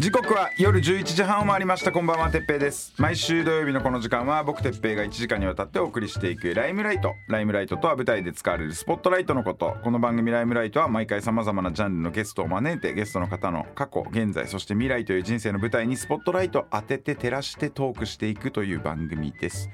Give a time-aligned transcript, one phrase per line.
[0.00, 1.92] 時刻は夜11時半を回りました。
[1.92, 2.94] こんばんはてっぺいです。
[2.96, 7.16] 毎週土曜日のこの時間は僕てっぺいが1時間にわたってお送りしていくライムライト。
[7.28, 9.76] ライムライトとは舞台で使われるスポットライトのこと。
[9.84, 19.68] この番組ライムライトは毎回さまざまなジャンルのゲストを招いてゲストの方の過去現在そして未来という人生の舞台にスポットライトを当てて照らしてトークしていくという番組です。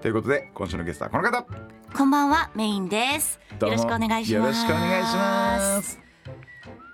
[0.00, 1.44] ということで今週のゲストはこの方。
[1.94, 3.38] こんばんはメインです。
[3.60, 4.32] よろしくお願いします。
[4.32, 6.09] よろしくお願いします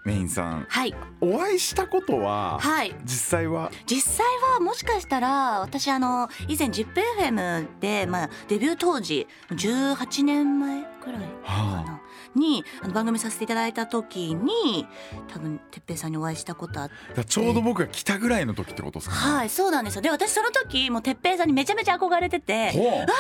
[0.07, 0.67] メインさん。
[0.69, 0.95] はい。
[1.21, 2.95] お会いしたことははい。
[3.05, 3.73] 実際は？
[3.87, 12.01] 実際はもしかしたら私あの以前 ZIPFM で、まあ、デビュー当時18年前くらいかはな、
[12.37, 14.87] にあの番組させていただいた時に
[15.27, 17.25] 多分てっぺいさんにお会いしたことあって。
[17.25, 19.33] ちょうど僕が来たぐらいの時ってことですかね。
[19.39, 20.03] はいそうなんですよ。
[20.03, 22.85] で私その時もうてっぺいさんにめちゃめちゃ憧れててほう。
[22.85, 23.17] あのてっぺ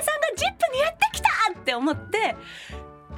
[0.00, 1.28] いさんが ZIP にやってきた
[1.60, 2.36] って思って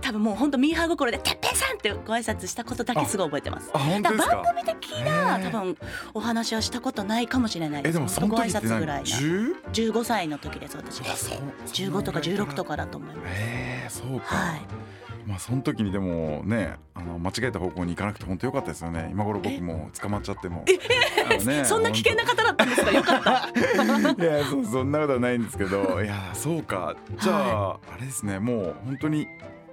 [0.00, 3.70] 多分もう本当ミーハー心で「てっぺいさん!」ってご挨拶したことだけすごい覚えてます。
[3.72, 4.36] あ本当だですか？
[4.36, 5.76] 番組的な多分
[6.14, 7.82] お話はしたことないかもしれない。
[7.82, 9.04] ですえでもそのご挨時って何拶ぐらいな。
[9.04, 9.62] 10?
[9.72, 11.00] 15歳の時です私。
[11.02, 11.38] あそう。
[11.66, 13.28] 15とか16とかだと思います。
[13.28, 14.60] ええそうか、はい。
[15.26, 19.08] まあその時にでもねあの間違えた方向に行かなくて本当良かったですよね。
[19.10, 20.64] 今頃僕も捕まっちゃっても。
[21.28, 22.92] あのねそんな危険な方だったんですか？
[22.92, 23.30] よかった。
[24.22, 26.00] いやそうそんなことはないんですけど。
[26.02, 26.94] いやそうか。
[27.20, 28.38] じゃあ、あれですね。
[28.38, 29.26] もう本当に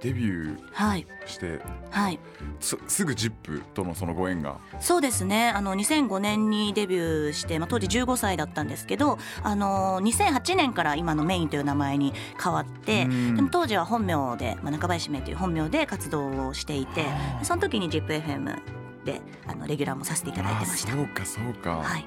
[0.04, 1.60] デビューはいして
[1.90, 2.20] はい。
[2.60, 4.58] すすぐ ZIP とのそのご縁が。
[4.78, 5.48] そうですね。
[5.48, 13.36] あの2005年にデビューして、まあ、当時15歳だったんですけどあの2008年から今のメインという名前に変わってうん。
[13.36, 17.06] でも当時は本名で、まあ、中林芽という本名で活動をしていて
[17.42, 18.58] その時に ZIPFM
[19.06, 20.92] であのレギュラーもさせていただいてました。
[20.92, 20.96] あ。
[20.96, 22.06] そうかそうか、はい、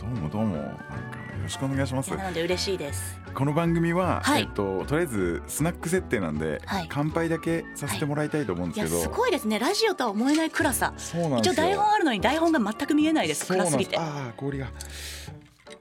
[0.00, 2.10] どうもどうもなんかよろしくお願いします。
[2.10, 3.18] なので嬉しいです。
[3.34, 4.42] この番組は、はい。
[4.42, 6.86] えっととりあえずスナック設定なんで、はい。
[6.88, 9.58] 乾杯だけさせてもらいたいと思うんですけど、いやすごいですね。
[9.58, 10.92] ラジオとは思えない暗さ。
[10.96, 11.52] そうなんですよ。
[11.52, 13.46] 一応台本あるのに台本が全く見えないです。
[13.46, 13.98] 暗すぎて。
[13.98, 14.68] ああ氷が。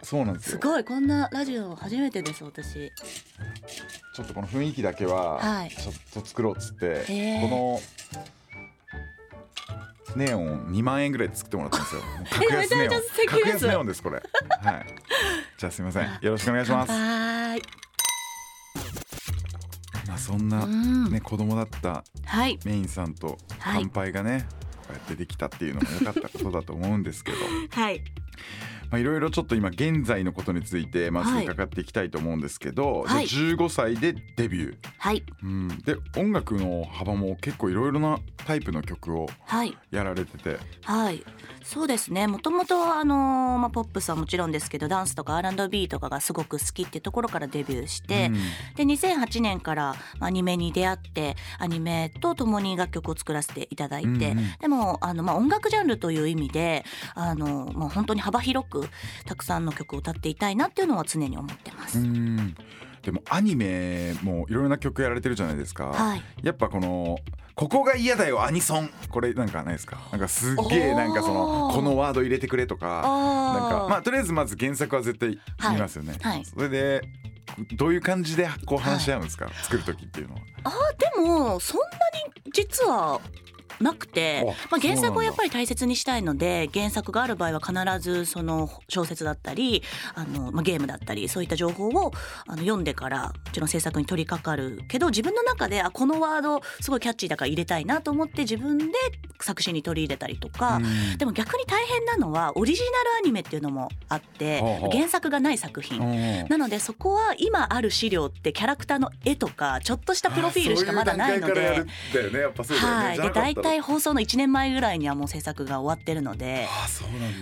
[0.04, 0.60] そうなんですよ。
[0.62, 0.84] すごい。
[0.84, 2.92] こんなラジオ初めてです私。
[4.14, 5.70] ちょっとこの雰囲気だけははい。
[5.72, 7.06] ちょっと作ろうっつって、
[7.42, 7.82] この
[10.16, 12.02] ネオン2万円ぐらいで作ってもらったんですよ。
[12.32, 13.02] 格安ネオン。
[13.28, 14.22] 格安ネオンですこれ。
[14.62, 14.86] はい。
[15.58, 16.04] じゃあすみません。
[16.22, 16.92] よろしくお願いします。
[16.92, 17.62] はーい。
[20.08, 21.12] まあそんなうん。
[21.12, 22.60] ね子供だったはい。
[22.66, 23.82] メインさんとはい。
[23.82, 24.46] 乾杯がね、
[24.88, 27.38] こうやってできたっていうのも良かったことだと思うんですけど。
[27.72, 28.00] はい。
[28.00, 28.25] まあ
[28.94, 31.46] いろいろちょっと今現在のことについてまずはい。
[31.46, 33.28] 伺っていきたいと思うんですけど、はい。
[33.28, 35.24] じゃあ15歳でデビュー、はい。
[35.44, 39.78] うん、で音楽の幅も結構いろいろなタイプの曲をはい。
[39.92, 40.58] やられてて。
[40.84, 41.24] はい。
[41.64, 42.28] そうですね。
[42.28, 48.34] もともとあのーまあ、ポップスはもちろんですけどダンスとか R&B とかがすごく好きってところからデビューして、うん。
[48.76, 54.56] で2008年からアニメに出会ってアニメと共に楽曲を作らせていただいて、うんうん。
[54.60, 56.86] でもあの、まあ、音楽ジャンルという意味で
[57.16, 58.90] あの、まあ、本当に幅広く
[59.26, 62.00] たくさんの曲を歌っていたいなっていうのは常に思ってます。
[62.00, 62.56] うん。
[63.04, 66.24] でもアニメもいろいろな曲やられてるじゃないですか、はい。
[66.42, 67.20] やっぱこの
[67.54, 68.90] ここが嫌だよアニソン。
[69.10, 70.00] これなんかないですか？
[70.12, 73.04] なんかすっげえなんかそのこのワード入れてくれとか。
[73.06, 75.40] あなんかーまあとりあえずまず原作は絶対
[75.72, 76.38] 見ますよね、はい。
[76.38, 76.46] はい。
[76.46, 77.04] それで
[77.78, 80.42] どういう感じでこう話し合うんですか、作る時っていうのは。
[80.64, 80.74] あー
[81.22, 81.88] でもそんな
[82.44, 83.22] に実は
[83.80, 92.12] なくてあ、まあ、原作をやっぱり大切にしたいので原作がある場合は必ずその小説だったりあの、まあ、ゲームだったりそういった情報を
[92.48, 98.86] あの読んでからもちろん制作に取り掛かるけど自分の中であこのワードすごいキャッチーだから入れたいなと思って自分で
[99.40, 100.78] 作詞に取り入れたりとか。
[100.78, 101.18] うん。
[101.18, 104.62] でも逆に大変なのはオリジナルアニメっていうのもあって
[104.92, 106.02] 原作がない作品。
[106.02, 111.86] うんなのでそこは今ある資料ってキャラクターの絵とかちょっとしたプロフィールしかまだないので
[112.28, 112.32] う
[113.62, 116.68] ね放送の1年前ぐらいにはもう制作が終わってるので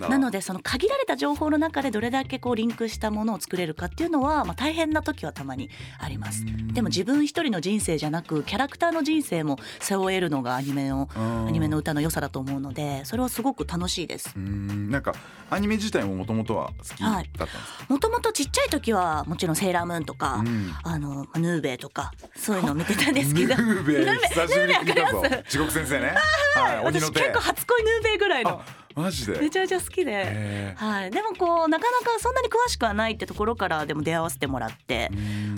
[0.10, 6.46] なのでその限られた情報の中でどれだけこうリンクしたものを作れるかっていうのは、まあ、大変な時はたまにあります。
[6.74, 11.48] でも自分一人の人生じゃなくキャラクターの人生も背負えるのがアニメのうん。
[11.48, 14.34] アニメの歌の良さだと思うのでそれはすごく楽しいです。
[14.36, 14.40] う。
[14.40, 14.90] ん。
[14.90, 15.14] なんか
[15.50, 20.72] アニメ自体ももともとは好きだったんですか、もともとちっちゃい時はもちろんセーラームーンとか、うん。
[20.84, 23.56] あのヌーベイとかそういうのを見てたんですけど。
[23.62, 25.24] ヌーベイ久しぶりに見たぞ。
[25.48, 28.62] 地獄先生ねはい 私結構初恋ヌーベイぐらいの。
[28.62, 29.40] あマジで？
[29.40, 30.12] めちゃめちゃ好きで。
[30.12, 35.10] へはい、でもこうなかなかそんなに詳しくはないってところからでも出会わせてもらって。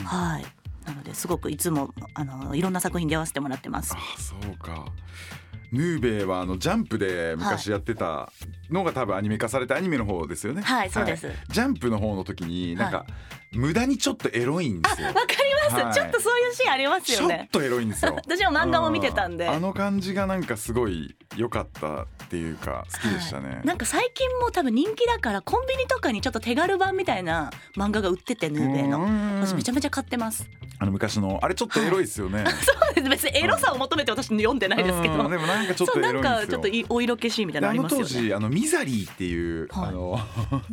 [0.06, 0.46] はい、
[0.86, 3.94] なのですごくいつもあのいろんな作品に出会わせてもらってます。
[3.96, 4.86] あそうか。
[5.72, 8.32] ヌーベイはあのジャンプで昔やってた
[8.70, 10.62] のが多分アニメ化されたアニメの方ですよね。
[10.62, 11.30] はいそうです。
[11.50, 13.06] ジャンプの方の時になんか
[13.56, 15.08] 無駄にちょっとエロいんですよ。
[15.08, 15.28] わかり
[15.72, 15.94] ます、はい。
[15.94, 17.42] ちょっとそういうシーンありますちよね。
[17.42, 18.14] ょっとエロいんですよ。
[18.16, 19.46] 私も漫画も見てたんで。
[19.46, 23.62] うあの感じがなんかすごい良かったっていうか好きでしたね。
[23.64, 29.02] なんか最近も多分人気だからコンビニとかにちょっと手軽版みたいな漫画が売っててヌーベイの。
[29.02, 29.42] うん。
[29.42, 30.48] 私めちゃめちゃ買ってます。
[30.78, 32.44] あの昔のあれちょっとエロいですよね。
[32.62, 33.10] そうです。
[33.10, 35.24] 別にエロさを求めて私読んでないですけど。
[35.24, 36.40] うんでもなんかちょっとなんロいんですよ。
[36.42, 38.08] かちょっといお色気シーンみたいなのありますよね。
[38.08, 39.88] 時あのミザリーっていう、はい。
[39.90, 40.20] あの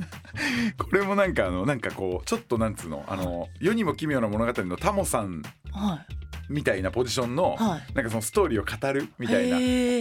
[0.78, 6.04] これもなんかあのなんかこうちょっとなんつうのあの世にも奇妙な物語のタモさんは
[6.48, 7.94] みたいなポジションの、はい。
[7.94, 9.56] なんかそのストーリーを語るみたいな。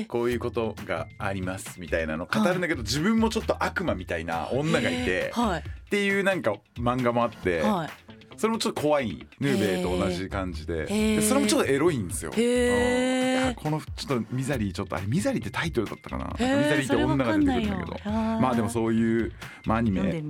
[0.08, 5.60] こういうことがありますみたいなのを語るんだけど、自分もちょっと悪魔みたいな女がいて、はい。
[5.62, 7.90] っていうなんか漫画もあって、はい。
[8.38, 12.32] それもちょっと怖いヌーベイと同じ感じでそれもちょっとエロいんですよ。
[12.32, 13.56] うん。
[13.56, 16.26] このちょっとミザリーちょっとあれミザリーってタイトルだったかな？
[16.38, 18.12] ミザリーって女が出てくるんだけど。
[18.12, 19.32] まあでもそういう、
[19.66, 20.24] まあ、アニメ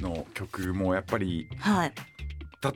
[0.00, 1.92] の曲もやっぱりはい。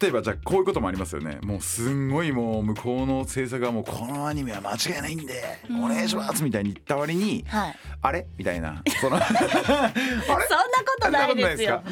[0.01, 1.39] 例えばじゃあこういうこともありますよね。
[1.43, 7.75] もうすんごいもう向こうの制作がもうこのアニメは間違いないんでお願いしますみたいに言った割にはい。
[8.01, 8.83] あれみたいな。
[9.01, 9.27] その あれ？
[9.29, 10.39] そんな
[10.87, 11.83] ことないですよ。
[11.85, 11.91] で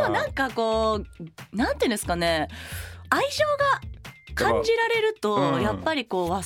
[0.00, 2.48] もなんかこうなんていうんですかね。
[3.08, 3.80] 愛情が
[4.34, 5.62] 感じられると、うん。
[5.62, 6.42] やっぱりこうわ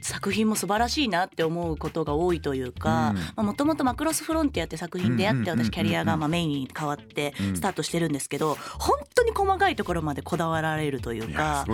[0.00, 3.46] 作品も素晴らしいなって思うことが多いというかうん。
[3.46, 5.42] もともと「マクロスフロンティア」って作品であってうん。
[5.42, 7.56] うんうんうん私キャリアがまあメインに変わってうん。
[7.56, 11.64] スタートしてるんですけど本当に細かいところまでこだわられるというか。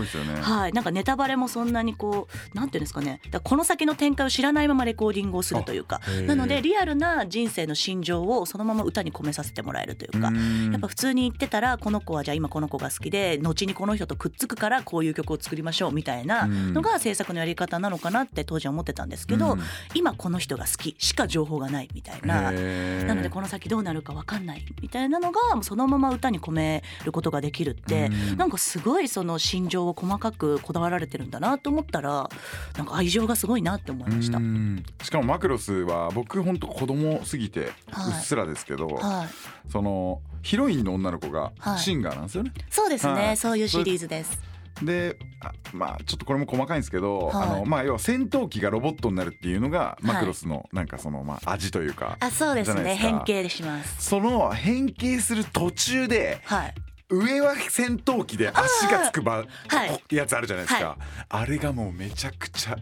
[0.40, 3.20] はい、なんかネタバレもそんなにこうなんていうんですかね。
[3.43, 6.00] この先の展開を知らないままレコーディングをするというか。
[6.26, 10.28] なのでリアルな人生の心情をそのまま歌に込めさせてもらえるというか。
[10.28, 10.70] うん。
[10.72, 19.60] やっぱ普通に言ってたらこの子はじゃあ今この子が好きで後にこの人とくっつくからこういう曲を作りましょうみたいなのが制作のやり方なのかなって当時は思ってたんですけど、うん。
[19.94, 22.52] 今この人が好きしか情報がないみたいな。
[22.52, 28.36] なのでこの先どうなるか分かんないみたいなのがそのまま歌に込めることができるってうん。
[28.36, 32.30] なんかすごいその心情を細かくこだわられてるんだなと思ったら
[32.76, 34.38] なんか愛情がすごいなって思いました。
[34.38, 34.40] う。
[34.40, 34.84] ん。
[35.02, 38.12] しかもマクロスは僕本当子供すぎてうはい。
[38.12, 41.78] っすらですけど、はい、そのヒロインの女の子がはい。
[41.78, 42.52] シンガーなんですよね。
[42.70, 43.36] そうですね、はい。
[43.36, 44.51] そういうシリーズです。
[44.84, 47.49] であまあちょっとこれも細かいんですけど、はい。
[47.49, 52.94] あのまあ要は戦闘機がロボットになるっていうのがマクロスのなんかそのまあ味というか、あそうですね。
[52.96, 54.08] 変形します。
[54.08, 56.75] その変形する途中ではい。
[57.08, 60.14] 上は戦闘機で足がつくばはい。
[60.14, 60.99] やつあるじゃないですか、は
[61.29, 62.76] あれがもうめちゃくちゃ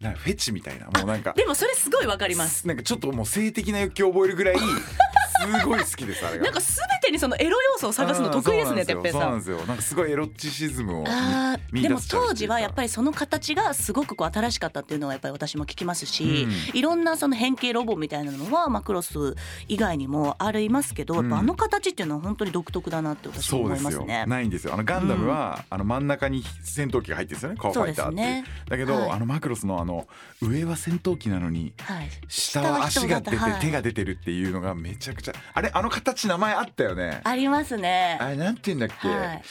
[0.00, 0.86] なんかフェチみたいな。
[0.86, 2.66] もうなんかでもそれすごいわかります。
[2.66, 4.56] なんかちょっともう性的な欲求を覚えるぐらい
[5.40, 6.44] すごい好きですあれが。
[6.44, 9.20] なんかすべてにそのエロ要素を探すの得意ですね、てっぺんさん。
[9.20, 9.38] そうなん。
[9.38, 9.66] ですよなんですよ。
[9.66, 19.34] なんかすごいエロチシズムをあーでも当時はやっぱりその形がすごくこう新しかったっていうのはやっぱり私も聞きますし、いろんなその変形ロボみたいなのはマクロス
[19.68, 24.26] 以外にもありますけど、やっぱあの形っていうのは本当に独特だなって私はそうですよ思いますね。
[24.26, 24.74] ないんですよ。
[24.74, 28.14] あのガンダムは、あの真ん中に戦闘機が入ってるんですよねコアファイターって。
[28.14, 28.44] いうそうですね。
[28.68, 29.10] だけど、はい。
[29.10, 30.06] あのマクロスのあの
[30.42, 33.60] 上は戦闘機なのにはい、下は足が出て、はい。
[33.60, 37.20] 手が出てるっていうのがめちゃくちゃあれあの形名前あったよね。
[37.24, 38.18] ありますね。
[38.20, 39.42] あれなんて言うんだっけ、はい。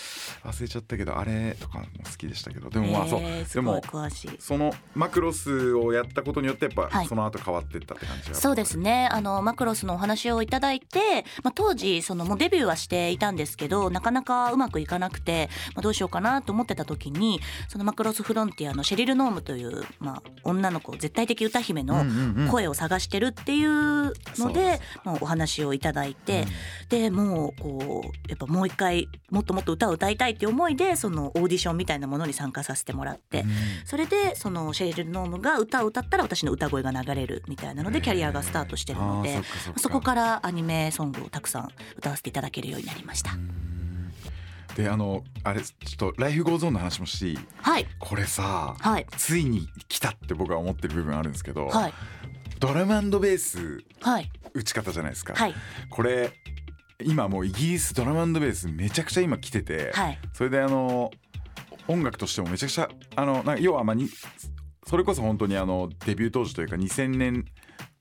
[0.44, 2.70] 忘れちゃったけどあれとかも好きでしたけど。
[2.70, 4.32] でもまあそう、えーでも詳しい。
[4.40, 7.08] そのマクロスをやったことによってやっぱ、はい。
[7.08, 9.10] その後変わってったって感じがそうですね。
[9.12, 26.46] あのマクロスのお話をいただいて、まあ、当時そのもうデビューはしていたんですけどなかなかうまくいかなくて、まあ、どうしようかなと思ってた時にそのマクロスフロンティアのシェリル・ノームという、まあ、女の子絶対的歌姫のうんうんうん声を探してるっていうので、まあ、お話をいただいて、
[26.90, 33.46] でもうこうやっぱもう一回もっともっと歌を歌いたいっていう思いでそのオーディションみたいなものに参加させてもらって。
[33.86, 39.42] それでそのシェリル・ノームが歌を歌ったら私の歌声が流れるみたいなのでキャリアがスタートしてるので
[39.78, 43.32] そこからアニメソングをたくさん歌わせていただけるようになりました。
[44.76, 47.88] であのあれちょっと Life Goes On の話もしはい。
[48.00, 49.06] これさ、はい。
[49.18, 51.94] ついに来たって僕は思ってる部分あるんですけど、はい
[52.60, 54.30] ドラムンベースはい。
[54.54, 55.54] 打ち方じゃないですか、はい。
[55.90, 56.32] これ
[57.04, 60.20] 今もうイギリスドラムンベースめちゃくちゃ今来てて、はい。
[60.34, 61.12] それであの
[61.88, 64.10] 音楽としてもめちゃくちゃあのなんか要はまあに
[64.86, 67.46] それこそ本当にあのデビュー当時というか2000年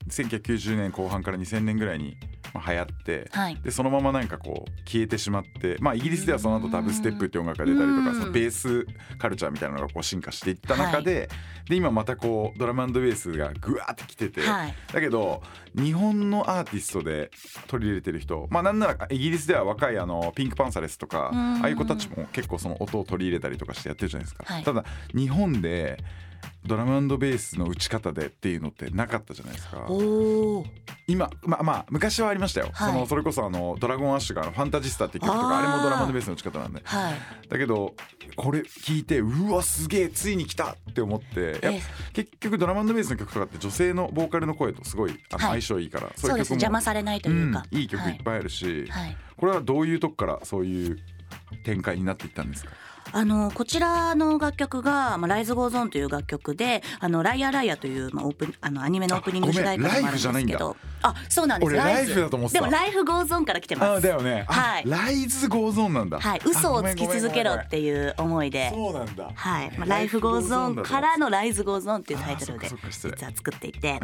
[0.09, 2.17] 1990年後半から2000年ぐらいに
[2.53, 3.55] まあ流行って、はい。
[3.63, 8.05] でそのままなんかこう消えてしまってまあイギリスではその後ダブステップっていう音楽が出たりとうん。
[8.05, 8.85] かそのベース
[9.17, 11.29] カルチャーみたいなのがこう進化していった中で,、
[11.67, 14.73] で今またこうドラムベースがグワーってきてて、はい。
[14.93, 15.41] だけど
[15.75, 17.31] 日本のアーティストで
[17.67, 24.43] 取り入れてる人まあなんならイギリスでは若いあのピンクパンサレスとかうんああいう子たちも結構その音を取り入れたりとかしてやってるじゃないですか。
[24.45, 25.97] はいただ日本で
[26.65, 29.87] ドラムベースの打ち方でっていうのってなかったじゃないですか。
[31.07, 32.93] 今まあまあ昔はありましたよ、はい。
[32.93, 36.81] そのそれこそあのドラゴンアッシュがファンタジスタっていう曲とかあれもドラムベースの打ち方なんで。
[36.83, 37.13] はい。
[37.49, 37.95] だけど
[38.35, 41.81] これ聞いてうわすげえついに来たって思っていやえ
[42.13, 45.61] 結局ドラムベースの曲とかって女性のボーカルの声とすごいあのはい。
[45.61, 49.17] 相性いいから、そうですも邪魔されないというか、うんいい曲いっぱいあるし、はい、はい。
[49.37, 50.99] これはどういうとこからそういう
[51.63, 52.71] 展開になっていったんですか？
[53.11, 60.75] あのこちらの楽曲が「まあ、 Lies Goes On」という楽曲で「あのライアー・ライアー」という、まあ、オープンあのアニメのオープニング主題歌でもあるんですけど。
[61.01, 61.69] あそうなんです。
[61.69, 62.61] 俺 Life だと思ってた。
[62.61, 64.05] でも「Life Goes On」から来てます。
[64.05, 64.45] よね。
[64.49, 64.83] はい。
[64.85, 66.19] ライズ Goes On なんだ。
[66.19, 68.69] はい、嘘をつき続けろっていう思いで。
[68.69, 69.31] そうなんだ。
[69.33, 73.99] はい、まあ、 Life Goes On からの Lies Goes On っていうタイトルで実は作っていて。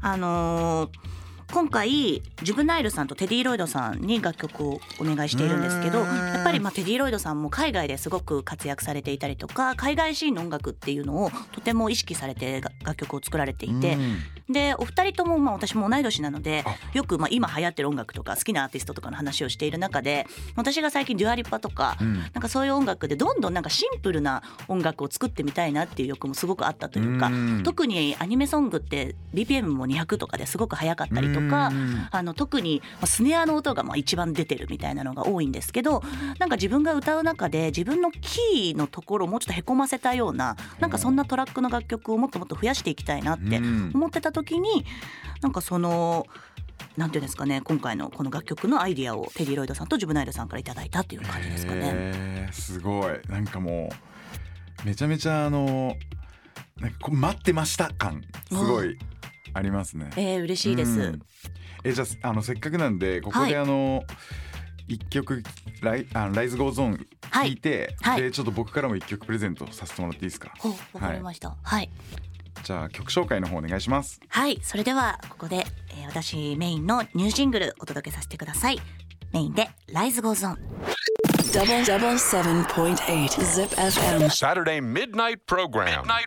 [0.00, 1.19] あのー
[1.52, 14.16] 今回ジュブナイルさんとテディ・ロイドさんに楽曲をお願いしているんですけどやっぱりまあテディ・ロイドさんも海外ですごく活躍されていたりとか海外シーンの音楽っていうのをとても意識されてが楽曲を作られていてうん
[14.52, 16.76] でお二人ともまあ私も同い年なのであ。
[16.92, 20.26] よくまあ今流行ってる音楽とか好きなアーティストとかの話をしている中で
[20.56, 22.18] 私が最近デュアリパとかうん。
[22.20, 27.62] なんかそういう音楽でどんどんなんかシンプルな音楽を作ってみたいなっていう欲もすごくあったというかうん。
[27.64, 32.08] 特にアニメソングって BPM も200とかですごく速かったりとかうん。
[32.10, 36.02] あの特にまあスネアの音がまあ一番出てるみたいなのが多いんですけど
[36.38, 43.90] なんか自分が歌う中で自分のキーのところをもうちょっとへこませたようななんかそんなトラックの楽曲をもっともっと増やしていきたいなってうん。
[43.94, 44.84] 思ってた時に
[45.42, 46.26] なんかその。
[46.96, 52.48] なんていうんですかね今回のこの楽曲のアイディアをテディ・ロイドさんとジュブナイルさんからいただいたっていう感じですかね。
[52.52, 53.90] すごいなんかも
[54.82, 55.94] うめちゃめちゃあの
[56.78, 58.98] なんかこう待ってました感すごい
[59.54, 60.10] ありますね。
[60.16, 60.90] えー、嬉しいです。
[61.00, 61.22] うん
[61.84, 64.02] えじゃああのせっかくなんでここではあの
[64.88, 65.42] 一曲
[65.82, 70.52] ライあのライズゴーゾーンはい聞いて、はいでちょっと僕からも一曲プレゼントさせてもらっていいですか？
[70.92, 71.56] わかりました。
[71.62, 71.88] はい、
[72.62, 74.20] じゃ曲紹介の方お願いします。
[74.28, 78.78] はいそれではここで、えー、私メインのニュージングルお届けさせてください。
[79.32, 80.56] メインで「ライズゴーゾーン」
[81.50, 81.84] 「ZIPFM」
[84.30, 86.26] 「サタデーミッドナイトプログラム」「ライ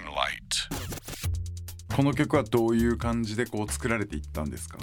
[0.00, 0.56] ムライト」
[1.96, 4.76] この曲はどういう感じでこう作られていったんですか？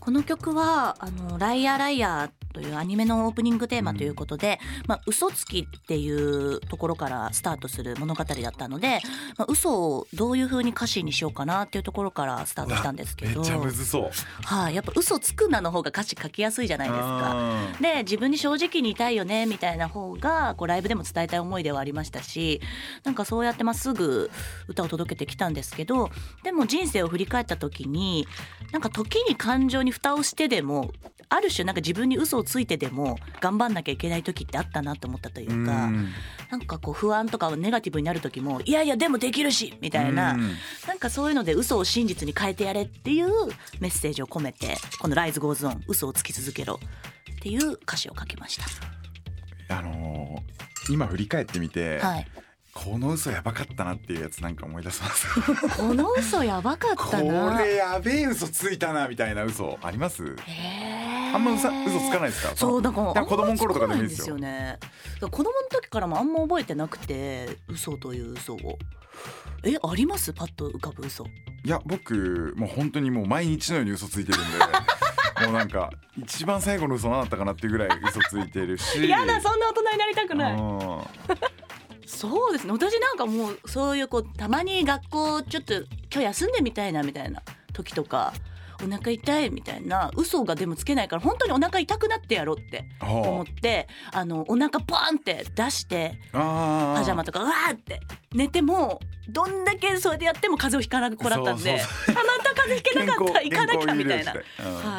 [0.00, 9.00] この曲はあのライアーライアーというアニメのオープニングテーマということで、まあ嘘つきっていうところからスタートする物語だったので、
[9.36, 14.10] まあ嘘をどういう風に歌詞にしようかなっていうところからスタートしたんですけど、めっちゃむずそう。
[14.44, 17.36] はい、やっぱ嘘つくなの方が歌詞書きやすいじゃないですか。
[17.80, 22.60] で自分に正直にいたいよねみたいな方がこうライブでも伝えたい思いではありましたし
[23.04, 24.30] なんかそうやってまっすぐ
[24.68, 26.10] 歌を届けてきたんですけど
[26.42, 28.26] でも人生を振り返った時に
[28.72, 30.92] なんか時に感情に蓋をしてでも
[31.30, 36.08] ある種なんか自分に嘘をついてでも頑張んなきゃいけない時ってあったなと思ったというかうん。
[36.50, 40.50] なんかこう不安とかネガティブになる時もいやいやでもできるしみたいなうん。
[40.86, 43.30] なんかそういうので嘘を真実に変えてやれっていう
[43.80, 46.80] メッセージを込めてこの「ライズ・ゴーズ・オン嘘をつき続けろ」
[47.38, 48.58] っていう歌詞を書きまし
[49.68, 52.08] あのー今振り返ってみて、た。
[52.08, 52.26] はい、
[52.84, 55.26] この嘘やばかったなっていうやつなんか思い出せます
[55.76, 57.50] この嘘やばかったな。
[57.56, 60.36] これやべえ嘘ついたなみたいな嘘あります？
[61.34, 62.52] あんま嘘嘘つかないですか？
[62.56, 64.78] そうだから子供の頃とかでもいいんですよよね。
[65.20, 68.78] 子供の時からもあんま覚えてなくて嘘という嘘を。
[69.64, 70.32] えあります？
[70.32, 71.24] パッと浮かぶ嘘。
[71.64, 74.58] いや僕もう本当にもう毎日のように嘘ついてるんで
[75.46, 81.57] もうなんか一番最後の嘘何だったかなっていうぐらい嘘ついてるしやだそんな大人になりたくない。
[82.18, 82.72] そうですね。
[82.72, 87.40] 私なんかもうそういうこうたまに学校ちょっと今日休んでみたいなみたいな
[87.72, 88.32] 時とか
[88.84, 90.10] お腹痛いみたいな。
[90.16, 98.00] 嘘がでもつけないから本当にお腹痛くなってやろうって思ってあのお腹バーンって出してあパジャマとかうわーって
[98.32, 104.32] 寝てもどんだけそれでやっても風邪をひかなく子だったんであまた風邪ひけなかったら行かなきゃみたいな。
[104.32, 104.42] はい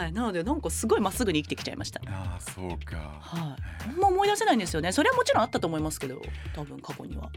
[0.04, 2.02] はい、なのでなんかすごいまっすぐに生きてきちゃいました。
[2.08, 2.98] ああそうか。
[3.22, 4.92] はい、あんま思い出せないんですよね。
[4.92, 6.22] それはもちろんあったと思いますけど、
[6.54, 7.30] 多分過去には。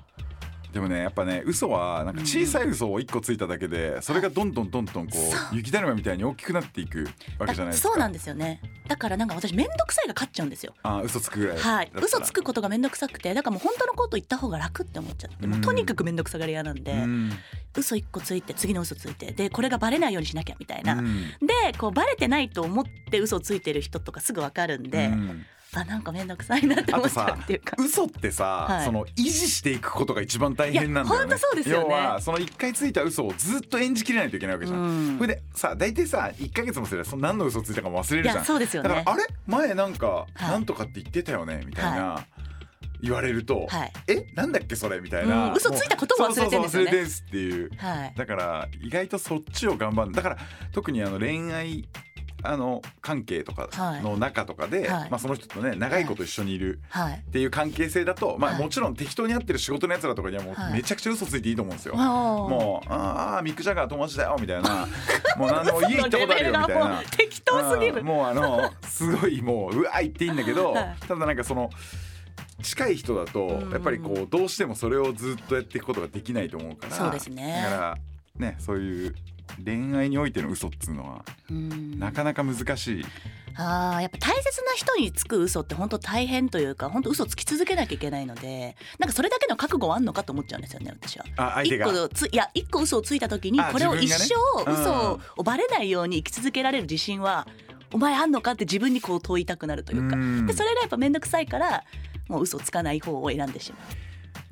[0.73, 5.19] でもねやっぱね嘘はなんか小さい嘘を一個ついただけでそれがどんどんどんどんこ
[5.53, 7.07] う雪だるまみたいに大きくなっていく
[7.39, 7.89] わけじゃないですか。
[7.91, 8.61] そうなんですよね。
[8.89, 10.75] だからなんか私面倒くさいが勝っちゃうんですよ。
[10.83, 11.93] あー嘘つくぐらいはい。
[11.95, 17.31] 嘘つくことが面倒くさくてだからもう本当のこと言った方が楽って思っちゃってもうとにかく面倒くさがり屋なんで、うん。
[17.77, 21.15] 嘘一個ついて次の嘘ついてでこれがバレないようにしなきゃみたいな、うん。
[21.47, 27.77] でこうバレてないと思って嘘ついてる人とかすぐわかるんで、うんあなんか面倒くさいなって思っちゃあとさうっていうか。
[27.79, 28.85] 嘘ってさ、はい。
[28.85, 31.27] その維持していくことが一番大変なんだよね。
[31.27, 31.85] いやほんとそうですよね。
[31.89, 35.19] 要はその一回ついた嘘をずっと演じきれないといけないわけじゃん、うん。
[35.19, 38.37] それでさ大体さ1ヶ月もすればその何の嘘ついたかも忘れるじゃん。
[38.37, 38.89] いやそうですよね。
[38.91, 40.43] だからあれ前なんか、はい。
[40.43, 42.27] なんとかって言ってたよねみたいな、
[43.01, 43.93] 言われると、はい。
[44.09, 46.91] えなんだっけそれみたいな、うん嘘ついたことも忘れてんですよね。
[46.91, 47.71] そうそうそう忘れてんすっていう。
[47.79, 48.15] はい。
[48.15, 50.39] だから意外とそっちを頑張るだから
[50.73, 51.89] 特にあの恋愛
[52.45, 53.69] あの関係とか
[54.03, 55.11] の中とかで、はい。
[55.11, 57.15] まあ、その人とね長いこと一緒にいるはい。
[57.15, 58.63] っていう関係性だと、まあ、はい。
[58.63, 60.71] もちろん適当にやってる仕事のやつらとかにはもはい。
[60.73, 61.95] うめちゃくちゃ嘘ついていいと思うんですよ。
[61.95, 64.87] ももうああミック・ジャガー友達だよみたいな。
[65.37, 67.03] もう何でも家行ったことあるよみたいな。
[67.11, 68.01] 適当すぎる。
[68.01, 68.07] うん。
[68.07, 70.97] もうあのすごいもううわ言っていいんだけど、はい。
[71.07, 71.71] ただなんかその
[72.63, 73.71] 近い人だとうん。
[73.71, 76.97] やっぱりこうどうしてもそれをずっとやっていくことができないと思うから。
[76.97, 77.63] そうですね。
[77.65, 77.99] だから
[78.37, 79.15] ねそういう
[79.65, 81.99] 恋愛においての嘘っつうのはうん。
[81.99, 83.05] なかなか難しい、
[83.55, 91.25] あーやっぱ大切な人につく嘘って本当大変というか本当嘘つき続けなきゃいけないのでなんかそれだけの覚悟あんのかと思っちゃうんですよね私は。
[91.37, 91.87] あ相手が。
[91.87, 97.47] 一個ついや一個嘘をついた時にあこれを一自生嘘をバレないように生き続けられる自信は
[97.93, 100.17] お前あんのかって自分にこう問いたくなるというか。
[100.17, 100.47] うん。
[100.47, 101.85] でそれがやっぱ面倒くさいから
[102.29, 103.79] もう嘘つかない方を選んでしま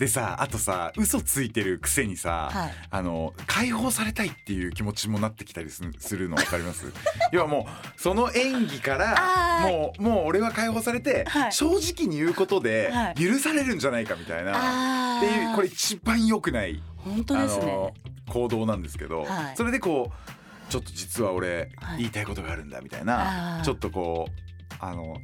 [0.00, 2.72] でさあとさ嘘ついてるくせにさ、はい。
[2.90, 6.90] あの解放されたいっていう気持ちもなってきたりすするの分かります？
[7.32, 11.52] 要はもうその演技からもうもう俺は解放されて、はい。
[11.52, 13.14] 正直に言うことではい。
[13.14, 17.64] 許されるんじゃないかみたいな、あっていうこれ一番良くない本当ですね。
[17.64, 17.94] あの
[18.30, 19.56] 行動なんですけど、はい。
[19.56, 21.98] それでこうちょっと実は俺はい。
[21.98, 25.18] 言いたいことがあるんだみたいな、ちょっとこうあの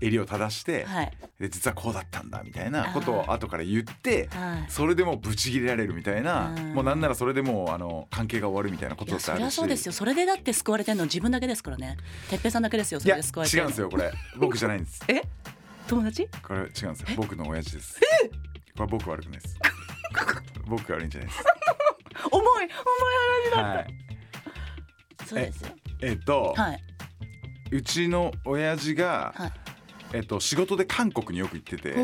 [0.00, 1.12] 襟を正して、はい。
[1.40, 4.70] で実はこうだったんだみたいなことを後から言ってはい。
[4.70, 6.74] それでもうブチ切れられるみたいなうん。
[6.74, 9.54] もうなんならそれでもうあの関係が終わるみたいなことだってあるし。
[9.54, 9.92] そうですよ。
[9.92, 11.96] それでだって救われてるの自分だけですからね。
[12.30, 13.56] てっぺいさんだけですよそれで救われて。
[13.56, 14.12] るのうんですよこれ。
[14.38, 15.02] 僕じゃないんです。
[15.08, 15.22] え？
[15.88, 16.28] 友達？
[16.42, 16.94] これ違うんですよ。
[17.16, 18.00] 僕の親父です。
[18.76, 19.58] これ僕悪くないです。
[20.66, 21.44] 僕が悪いんじゃないです。
[22.30, 22.70] 重い重い
[23.52, 23.86] 話だはい。
[25.26, 25.68] そうですよ。
[26.02, 26.82] えっと、はい。
[27.70, 29.52] うちの親父が、はい
[30.16, 31.94] えっと、仕事で韓国によく行ってて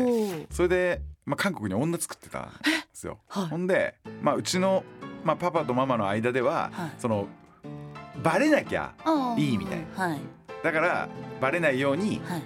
[0.51, 2.49] それで、まあ、韓国に女作ってたんで
[2.93, 3.17] すよ。
[3.27, 3.45] はい。
[3.47, 4.83] ほんで、まあ、うちの、
[5.23, 6.91] まあ、パパとママの間では、はい。
[6.99, 7.27] その
[8.21, 8.93] バレなきゃ
[9.35, 10.19] いいみたいはい。
[10.63, 11.09] だから
[11.41, 12.43] バレないようにはい。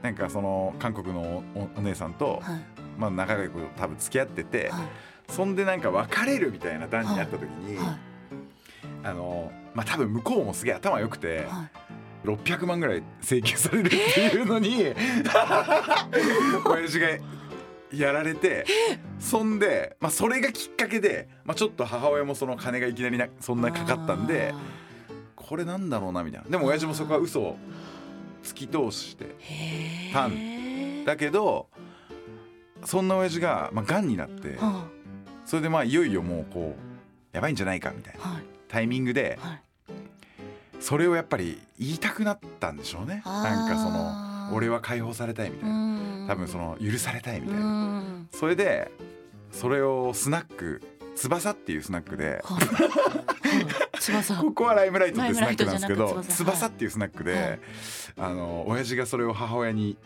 [0.00, 2.60] なんかその韓国のおお姉さんと、はい。
[2.96, 4.82] まあ、仲良く多分付き合ってて、はい。
[5.28, 7.96] そんでなんか別れるみたいな段になった時に、はい。
[9.04, 11.46] あのまあ多分向こうもすげえ頭良くて。
[12.24, 14.94] はい600万ぐらい請求されるっていうのに
[16.64, 17.08] 親父が
[17.92, 18.64] やられて
[19.18, 24.54] そんで、まあ、それがきっかけで、まあ、ちょっと母親もその金がいきなりなそんなかかったんで
[25.36, 26.48] これなんだろうなみたいな。
[26.48, 27.56] でも親父もそこは嘘を
[28.42, 31.04] 突き通してへー。
[31.04, 31.68] タだけど
[32.84, 34.86] そんな親父がまあ癌になっては
[35.44, 39.62] それでまあいよいよもうこうやばいんじゃないかみたいなタイミングではい
[40.82, 43.22] それをやっぱり言いたくなったんでしょうね。
[43.24, 45.74] なんかその俺は解放されたいみたいな。
[45.74, 45.78] う
[46.24, 46.26] ん。
[46.26, 47.64] 多分その許されたいみたいな。
[47.64, 47.68] う
[48.00, 48.28] ん。
[48.32, 48.90] それで
[49.52, 50.82] それをスナック
[51.14, 52.42] 翼っていうスナックで。
[54.40, 56.36] ここはライムライトってスナックなんですけど翼。
[56.44, 57.32] 翼っていうスナックはい。
[57.32, 57.60] で
[58.18, 59.96] あの親父がそれを母親に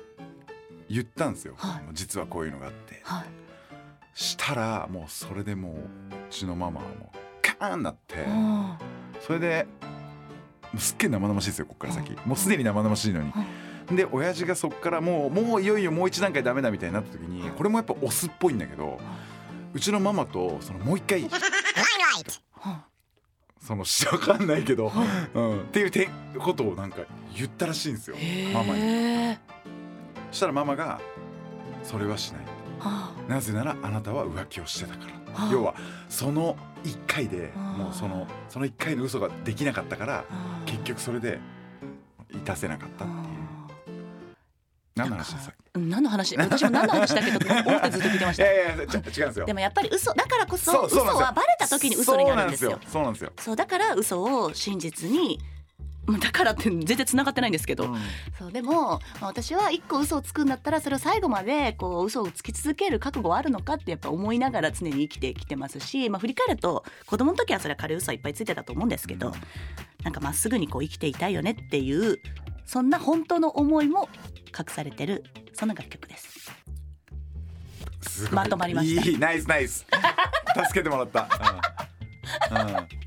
[0.91, 1.55] 言ったんですよ。
[1.57, 1.85] はい。
[1.95, 3.01] 実はこういうのがあって。
[3.03, 3.25] はい。
[4.13, 5.79] したらもうそれでもうう
[6.29, 8.27] ちのママはもうカーンなって。
[8.29, 8.79] あ
[9.21, 9.67] それで
[10.79, 12.13] すっげえ生々しいですよこっから先。
[12.27, 13.33] もうすでに生々しいのに。
[13.91, 18.99] で親父がそっからもうもういよいよもう一段階ダメだみたいになった時にこれもやっぱオスっぽいんだけど
[19.73, 22.85] うちのママとそのもう一回は
[23.61, 24.93] そのわかんないけど、
[25.35, 26.09] うん、っていうて
[26.39, 26.99] ことをなんか
[27.37, 28.17] 言ったらしいんですよ
[28.53, 29.37] ママに。
[30.31, 31.01] そしたらママが
[31.83, 32.43] 「それはしない」
[32.79, 35.13] はなぜならあなたは浮気をしてたから。
[35.35, 35.53] はあ。
[35.53, 35.75] 要は
[36.09, 41.39] その1回ではあもうそのその1回の嘘ができなかったからあ結局それで
[42.33, 43.47] いたせなかったっていう。
[44.97, 46.37] 何の話です何の話？
[46.39, 47.31] 私も何の話だけ？
[47.31, 49.47] ど思ってずっと聞いてまし いたやいやちょ違うんですよ。
[49.47, 52.79] でもやっぱり嘘だからこそ嘘はバレた時に嘘になるんですよ。
[52.89, 53.33] そうなんですよ。
[53.39, 55.56] そうだから嘘を真実にまあ
[56.21, 58.03] だからって全然繋がってないんですけど、そうなん。
[58.39, 69.35] そうでも、まあ私は一個嘘をつくんだったらそれを最後までこう嘘をつき続ける覚悟はあるのかってやっぱ思いながら常に生きてきてますし、まあ、振り返ると子供の時はそれは軽い嘘はいっぱいついてたと思うんですけど、うん。
[70.05, 72.21] なんかまっすぐにこう生きていたいよねっていう
[72.65, 74.09] そんな本当の思いも
[74.57, 76.53] 隠されてるそんな楽曲です。
[78.03, 79.11] すまとまりました。
[79.11, 79.19] いい。
[79.19, 79.79] ナイスナイス。
[79.79, 79.89] 助
[80.73, 81.29] けてもらった、
[82.51, 82.59] うん。
[82.59, 82.69] うん。
[82.69, 83.06] い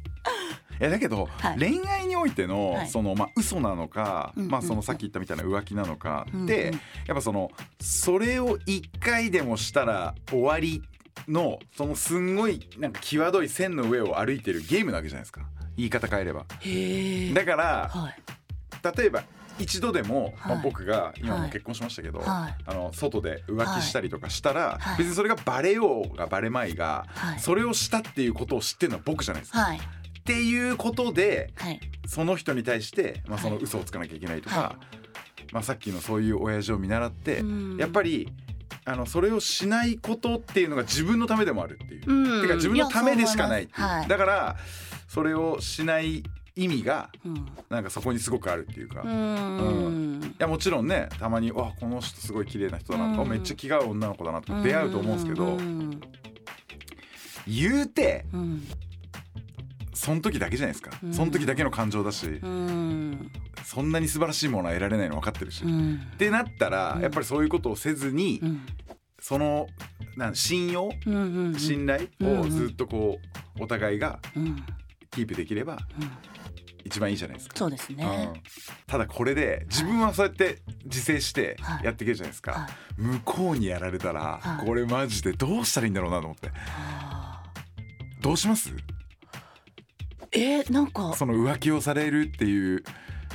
[0.80, 1.60] やだけど、はい。
[1.60, 2.88] 恋愛においての、はい。
[2.88, 6.72] そのまあ嘘なのか、うんうんまあそのさっき言ったみたいな浮気なのかうんうんで、
[7.08, 10.82] やっぱそのそれを一回でもしたら終わり
[11.28, 15.42] のそのすんごいなんか際どい線の上を歩いてるゲームなわけじゃないですか。
[15.78, 16.46] 言い方変えれば。
[17.34, 18.98] だからはい。
[18.98, 19.24] 例えば
[19.60, 20.64] 一度でも、まあはい。
[20.64, 21.52] 僕が今もはい。
[21.52, 22.56] 結婚しましたけど、はい。
[22.66, 24.98] あの外で浮気したりとかしたら、はい。
[25.00, 27.40] 別にそれがバレようがバレまいが、はい。
[27.40, 29.68] それをしたっていうことを知ってるのは僕じゃないですか。
[30.26, 31.80] はいっていうことではい。
[32.08, 33.44] その人に対して、まあ、はい。
[33.44, 34.76] その嘘をつかなきゃいけないとか、は
[35.52, 37.78] まあ、さっきのそういう親父を見習って、うん。
[37.78, 38.30] やっぱり
[38.86, 42.12] あのそれをしないことっていうのが自分のためでもあるっていう。
[42.12, 42.42] うん。
[42.42, 43.82] てか自分のためでしかないっていう。
[43.82, 44.58] やそう思いだから
[45.08, 46.24] それをしない
[46.56, 49.12] 意味がはいなんかそこにすごくあるっていうか、いうん。
[49.12, 49.90] う
[50.26, 50.36] ん。
[50.40, 53.30] やもちろんねたまにわこの人すごい綺麗な人だなとか、うん。
[53.30, 56.02] めっちゃ気が合う女の子だなとか出会うと思うんですけど、うん。
[57.48, 58.64] 言うてうん
[60.00, 61.14] その時だけじゃないですか、うん。
[61.14, 63.32] その時だけの感情だし、うん。
[63.66, 66.00] そんなに素晴らしいものは得られないの分かってるし、っうん。
[66.18, 67.02] てなったら、うん。
[67.02, 68.62] やっぱりそういうことをせずに、うん。
[69.20, 69.68] その
[70.16, 73.20] なん信用、うんうん信頼をずっとこ
[73.60, 74.64] うお互いがうん。
[75.12, 76.12] キープできればうん。
[76.86, 77.58] 一番いいじゃないですか。
[77.58, 78.32] そうですね。
[78.34, 78.42] うん。
[78.88, 81.84] ただこれで自分はそうやって自制してはい。
[81.84, 82.72] やっていけるじゃないですか、はい。
[82.98, 84.66] 向こうにやられたらはい。
[84.66, 86.50] これマジでどうしたらいいんだろうなと思って。
[86.56, 87.44] あ
[88.22, 88.70] どうします？
[88.70, 88.99] ー
[90.32, 91.14] えーなんか。
[91.16, 92.84] その浮気をされるっていう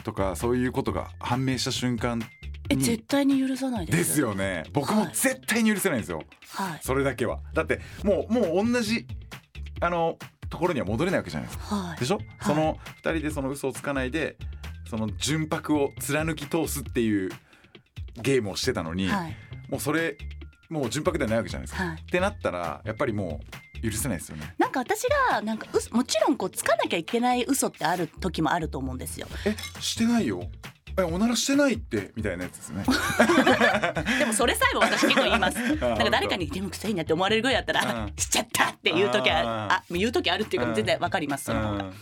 [0.04, 2.22] とかそういうことが判明した瞬間
[2.70, 3.98] えに絶対に許さないです。
[3.98, 4.64] ですよね。
[4.72, 5.11] 僕もはい。
[5.12, 6.22] 絶対に許せないんですよ。
[6.50, 6.80] はい。
[6.83, 7.40] それだけは。
[7.52, 9.07] だってもうもう同じ
[9.80, 11.74] あのところには戻れないわけじゃないですか。
[11.74, 11.98] はい。
[11.98, 14.37] でしょ、その2人でその嘘をつかないで
[14.88, 17.30] その純白を貫き通すっていう
[18.22, 19.37] ゲームをしてたのに、はい。
[19.68, 20.16] もうそれ
[20.70, 21.85] もう純白ではないわけじゃないですか。
[21.85, 21.96] はい。
[22.00, 24.55] ってなったらやっぱりもう許せないですよね。
[24.59, 29.27] なんか私がなんかうそもちろんこうつかなきゃいけない嘘ってある時もあると思うんですよ。
[29.44, 30.42] えしてないよ。
[30.97, 32.12] えおならしてないって？
[32.14, 32.85] みたいなやつですね。
[34.18, 35.59] でもそれさえも私結構言います。
[35.81, 38.12] なんか誰かにでも臭いなって思われるぐらいだったら、うん。
[38.16, 39.49] しちゃったっていう時ある。
[39.49, 40.75] あ言う時あるっていうかうん。
[40.75, 41.94] 全然わかりますその方が、うん。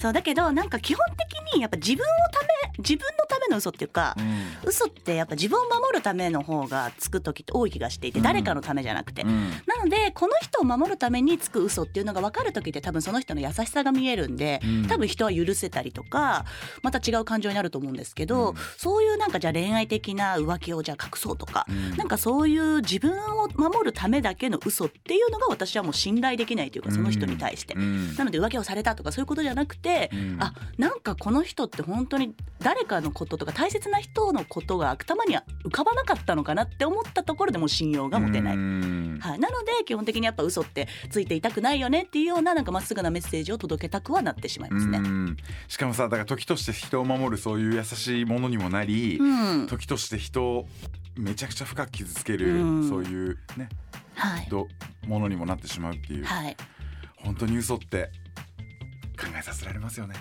[0.00, 2.48] そうだけどなんか基本的にやっぱ自分をため
[2.78, 4.16] 自分のための嘘っていうか、
[4.64, 8.24] 嘘ってやっぱ自分を守るための方がつく時って多い気がしていて、うん。
[8.24, 9.50] 誰かのためじゃなくて、うん。
[9.66, 14.86] なのでこの人を守るためにつく嘘っていうのが分かる時って多分その人の優しさが見えるんで、うん。
[14.86, 16.44] 多分人は許せたりとか
[16.82, 18.56] また違う感情になると思うんですけど、うん。
[18.76, 21.96] そういうなんかじゃあ恋愛的な浮気をじゃあ隠そうとか、うん。
[21.96, 27.74] なんかそういう自分を守るためだけの嘘っていうのが私はもう信頼できないというかその人に対して。
[27.74, 28.14] うん。
[28.16, 30.36] なので浮気をされたとかそういうことじゃなくて、うん。
[30.40, 38.56] あなんかこの人って本当に誰かのこととか大切な人のことが頭には浮かばなかったのかなって思ったところでもう信用が持てない。
[38.56, 39.18] うん。
[39.22, 44.98] はい、なので基本的にやっぱ嘘ってついていたくないよねっていうようななんかまっすぐなメッセージを届けたくはなってしまいますね。
[44.98, 45.36] うん。
[45.68, 50.68] しかもさだから時として人を守るそういう優しいものにもなり、うん、時として人を
[51.16, 52.88] めちゃくちゃ深く傷つける、うん。
[52.88, 53.68] そういうね
[54.20, 54.68] はい、ど
[55.06, 56.56] ものにもなってしまうっていう、はい、
[57.16, 58.10] 本当に嘘って
[59.18, 60.14] 考えさせられますよね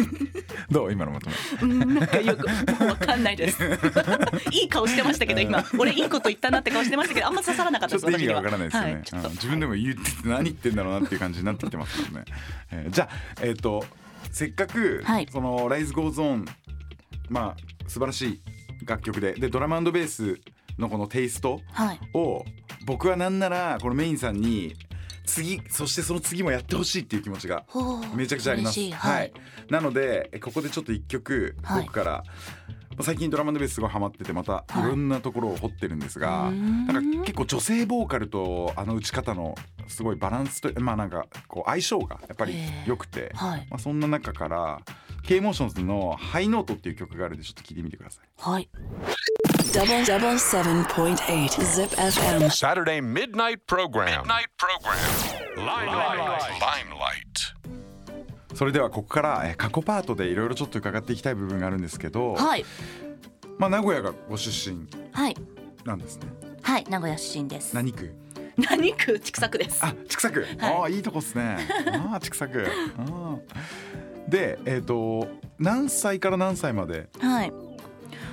[0.70, 0.92] どう？
[0.92, 1.36] 今のまとめ。
[1.62, 3.58] うんなんかよくもうわかんないです。
[4.52, 5.64] いい顔してましたけど今。
[5.78, 12.24] 俺いいこと言ったなって顔してましたけどあんま刺さらなかったですちょっと意味がわからないですよね、はい、自分でも言ってて何言ってんだろうなっていう感じになってきてますもんね、
[12.70, 13.84] えーじゃあえっ、と
[14.30, 15.28] せっかく、はい。
[15.30, 16.46] その「Rise Goes On」
[17.30, 18.40] まあ素晴らしい
[18.84, 19.32] 楽曲で。
[19.34, 20.38] でドラムベース
[20.78, 22.00] のこのテイストはい。
[22.12, 22.44] を
[22.84, 24.74] 僕はなんならこのメインさんに
[25.26, 27.64] 次そしてその次もやってほしいっていう気持ちが
[28.14, 28.80] めちゃくちゃあります。
[28.80, 28.92] 嬉しい。
[28.92, 29.32] はい、
[29.68, 31.82] なのでえここでちょっと一曲はい。
[31.82, 32.24] 僕から、
[33.02, 34.82] 最近ドラマのベースすごいハマっててまたい。
[34.82, 36.86] ろんなところを掘ってるんですが、うーん。
[36.86, 39.54] なんか結構女性ボーカルとあの打ち方の
[39.88, 42.54] すごいバランスとまあなんかこう相性がやっぱり
[42.86, 43.66] 良くて、はい。
[43.70, 44.80] まあ、そんな中から
[45.24, 48.28] K モーションズの「High Note」っていう曲があるんでちょっと聞いてみてください。
[48.38, 48.68] はい
[49.76, 52.50] Double double seven point eight Zip FM.
[52.50, 54.22] Saturday midnight program.
[54.22, 54.98] Midnight program.
[55.56, 56.60] Limelight.
[56.60, 58.54] Limelight.
[58.54, 62.64] それではここからえ過去パートでいろいろちょっと伺っていきたい部分があるんですけど、はい
[63.58, 65.36] まあ、名古屋がご出身はい
[65.84, 66.26] なんですね
[66.62, 68.14] はい名古屋出身です何区？
[68.70, 69.20] 何区？
[69.20, 70.46] 千種区ですあ、千種区。
[70.60, 71.58] ああ、いいとこっすね。
[71.92, 72.66] ああ、千種区。
[72.98, 73.40] あー
[74.30, 77.08] で、えっ、と、何歳から何歳まで？
[77.20, 77.52] はい。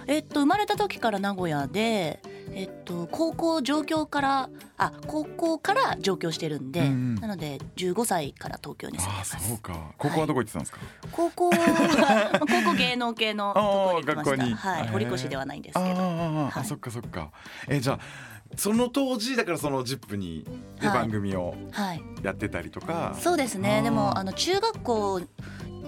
[0.08, 2.20] えっと生まれた時から名古屋で、
[2.52, 9.48] えっと高校上京からあ高校から上京してるんで、うんうんなので15歳から東京に住んでます。
[9.48, 9.92] そうか。
[9.98, 10.80] 高校はどこ行ってたんですか？
[11.12, 15.86] 高校は高校芸能系のとこ 学校にはい、堀越ではないんですけど。
[15.86, 17.32] あはいそっか、そっか。
[17.70, 18.00] え、じゃあ。
[18.56, 20.46] その当時だからそのジップに
[20.80, 22.04] ではい番組をはい。
[22.22, 23.82] やってたりとか、そうですね。
[23.82, 25.22] でもあの中学校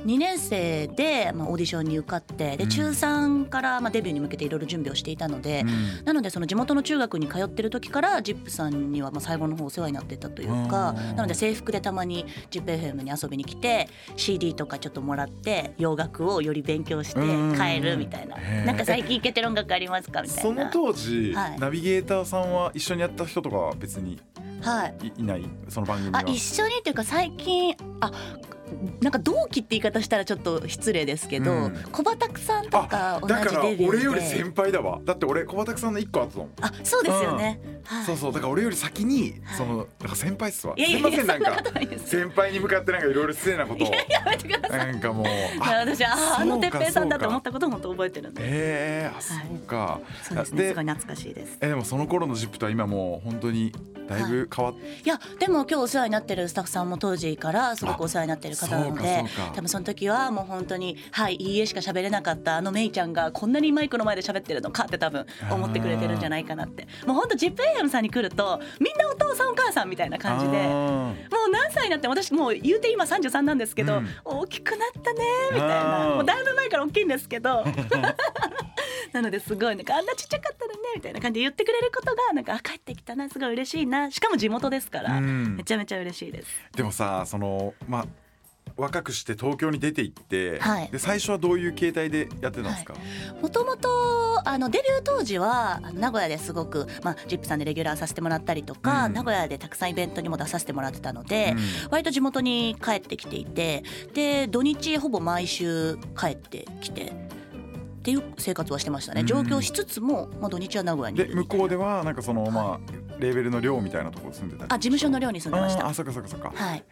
[0.06, 6.06] 2年生で、まあ、オーディションに受かってで中3から、まあ、デビューに向けていろいろ準備をしていたので、うん。
[6.06, 17.20] なのでその地元の中学に通ってる時からジップさんにはまあ最後の方お世話になってたというかうんなので制服でたまにジップ FM に遊びに来て CD とかちょっともらって洋楽をより勉強して
[17.58, 18.38] 帰るみたいな。
[18.66, 20.72] なんか最近イケてる音楽ありますかみたそのいな。
[20.72, 21.60] 当時、はい。
[21.60, 24.20] ナビゲーターさんは一緒にやった人とかは別に
[24.62, 24.96] はい。
[25.04, 25.46] いいない？
[25.70, 26.20] その番組は。
[26.20, 28.12] あ一緒にっていうか最近あ
[29.02, 31.84] なんか同期って言い方したらちょっと失礼ですけど、うん。
[31.92, 35.00] 小畑さんとか同じだから俺より先輩だわ。
[35.04, 38.34] だって俺小畑さんの一個後だもんあそうですよね、はい、そうそう。
[38.34, 39.58] だから俺より先にはい。
[39.58, 40.76] そのなんか先輩っすわ。
[40.78, 41.64] すいませんなんか
[42.06, 43.92] 先輩に向かってなんかいろいろ失礼なことを。
[43.94, 44.94] やめてください。
[44.94, 45.26] なんかもう
[45.60, 48.42] 私あーあの哲平さんだと思ったことも本当覚えてるんで。
[48.44, 51.58] えー、あそうか、そうですねすごい懐かしいです。
[51.62, 53.72] えでもその頃のジップとは今もう本当に
[54.08, 66.88] だいぶ変わっ、いやでも今日お世話になってるスタッフさんも当時からすごくお世話になってる方なのあで多分その時はもう本当に「はいいいえ」しか喋れなかったあのメイちゃんがこんなにマイクの前で喋ってるのかって多分思ってくれてるんじゃないかなって。
[67.06, 70.62] もう本当 ZIPAM さんに来るとみんなお父さんお母さんみたいな感じで。
[70.62, 71.14] あも
[71.48, 74.08] う何歳になっても私もう言うて今33なんですけど、うん。
[74.24, 75.20] 大きくなったね
[75.54, 76.10] みたいな。
[76.16, 77.64] もうだいぶ前から大きいんですけど。
[79.14, 84.12] なのですごいなんかあんなちっちゃかったのねみたいな感じで言ってくれることがなんかあ帰ってきたなすごい嬉しいな。
[84.12, 85.56] しかも地元ですから、うん。
[85.56, 86.48] めちゃめちゃ嬉しいです。
[86.74, 88.06] ーでもさそのまあ
[88.78, 90.90] 若くして東京に出て行って、はい。
[90.92, 92.94] で最初はどういう形態でやってたんですか、
[93.42, 93.90] もともと
[94.44, 99.14] あのデビュー当時は名古屋ですごく、まあ、ジップさんでレギュラーさせてもらったりとか、うん。
[99.14, 101.92] 名古屋でたくさんイベントにも出させてもらってたので、うん。
[101.92, 103.84] 割と地元に帰ってきていて
[104.14, 107.14] で土日ほぼ毎週帰ってきて
[108.06, 109.22] っていう生活はしてましたね。
[109.22, 109.28] うん。
[109.28, 112.80] 上京しつつも、まあ、土日は名古屋にいで向こうではなんかその、まあ
[113.18, 115.88] レーベルの寮みたいなところ住んでたりあ事務所の寮に住んでました。
[115.88, 116.78] あそっかそっかそっか、はい。
[116.78, 116.84] へ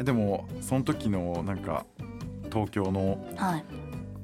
[0.00, 1.86] えでもその時のなんか
[2.52, 3.64] 東京のはい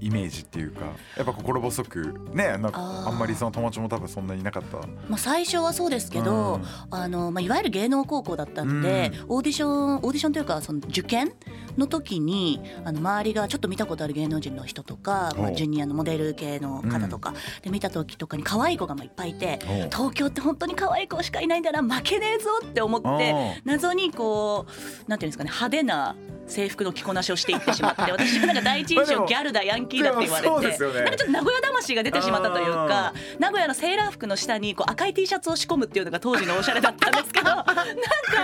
[0.01, 0.81] イメージっていうか
[1.17, 4.79] やっぱ心細くねなんかあんまりその友達も多分そんなにいなかった。
[5.09, 6.65] まあ、最初はそうですけど、うん。
[6.91, 11.33] あのまあ、いわゆる芸能高校だったので、オーディションオーディションというかその受験
[11.77, 19.59] の時にあの周りがちょっと見たことある芸能人の人とか、まあ、ジュニアのモデル系の方とか、で見た時とかに可愛い子がまあいっぱいいて
[19.93, 24.67] 東京って本当に可愛い子しかいないんだな負けねえぞって思って謎にこ
[25.07, 26.17] うなんていうんですかね派手な
[26.49, 30.79] 制服の着こなしをしていってしまって 私はなんか第一印象ギャルだヤンキーだって言われてね。
[30.79, 37.75] なんかちょっと名古屋魂が出てしまったというか名古屋のセーラー服の下にこう赤い T シャツを仕込むっていうのが当時のおしゃれだったんですけど なんか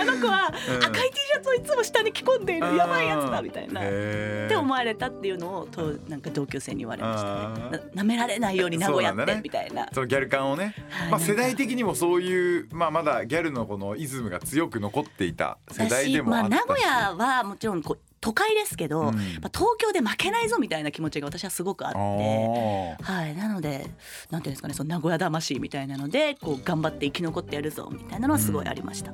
[0.01, 0.85] あの子はうん。
[0.85, 3.81] 赤い T シャツをいつも下に着込んでいるやばいやつだみたいな。
[3.81, 7.79] って思われたっていうのをとなんか同級生に言われましたあねな。
[7.95, 9.87] なめられないように名古屋ってみたいな。
[9.93, 11.09] そのギャル感をね、はい。
[11.11, 19.05] まあ世代的にもそういう、まあ、まだギャルのこのイズムが強く残っていた世代でもあったし、まあ、名古屋はもちろんこう都会ですけど、うん。
[19.05, 19.17] まあ
[19.53, 22.97] 東京で負けないぞみたいな気持ちが私はすごくあって。
[23.03, 23.85] はい、なので
[24.31, 29.11] なんていうんですかねその名古屋魂みたいなのでこう頑張って生き残ってやるぞみたいなのはすごいありました。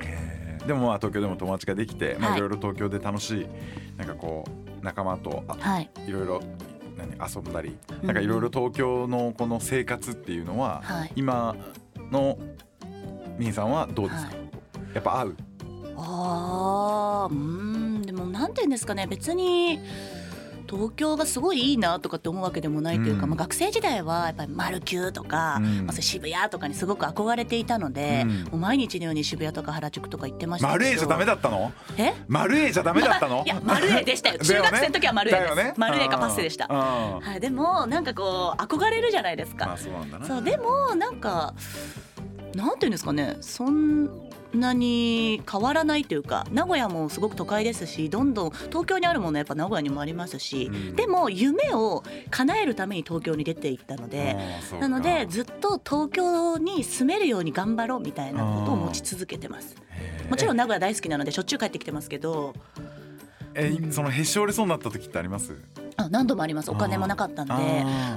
[0.00, 0.66] へー。
[0.66, 2.38] でもまあ東京でも友達ができて、まあ、はい。
[2.38, 3.46] いろいろ東京で楽しい
[3.96, 4.44] なんかこ
[4.80, 6.42] う仲間とあはい、いろいろ
[6.96, 8.06] 何遊んだりうん。
[8.06, 11.12] なんかいろいろ東京のこの生活っていうのは、はい。
[11.14, 11.54] 今
[12.10, 12.38] の
[13.38, 14.94] みーさんはどうですか、はい。
[14.94, 15.36] やっぱ合う？
[16.00, 17.38] あーうー
[17.98, 19.80] んでもなんていうんですかね別に
[20.70, 23.30] 東京がすごいいいなとかって思うわけでもないというか、うん。
[23.30, 25.86] まあ、学生時代はやっぱりマルキューとか、うん。
[25.86, 28.42] まあ、渋谷とかにすごく憧れていたので、うん。
[28.44, 30.84] もう毎日のように渋谷とか原宿とか行ってましたけど。
[30.84, 31.72] 丸 A じゃダメだったの？
[31.96, 32.12] え？
[32.28, 33.44] 丸 A じゃダメだったの？
[33.46, 34.40] いや丸 A でしたよ。
[34.44, 35.74] 中学生の時は丸 A です、ね。
[35.78, 40.26] 丸 A かパッセでした、はい、でもなんかこう憧れるじゃないですか、まあそうなんだな。
[40.26, 41.54] そうでもなんか
[42.54, 54.36] なんていうんですかねそんなに変わらないというか名古屋もすごく都会ですしどんどん東京にあるものやっぱ名古屋にもありますし、うんでも夢を叶えるために東京に出ていったので。
[54.80, 59.76] なのでずっと東京に住めるように頑張ろうみたいなことを持ち続けてます。
[60.28, 62.54] もちろん名古屋大好きなのでしょっちゅう帰ってきてますけど
[63.58, 65.54] えそのへし折れそうになった時ってあります？
[65.96, 66.70] あ何度もあります。
[66.70, 67.54] お金もなかったんで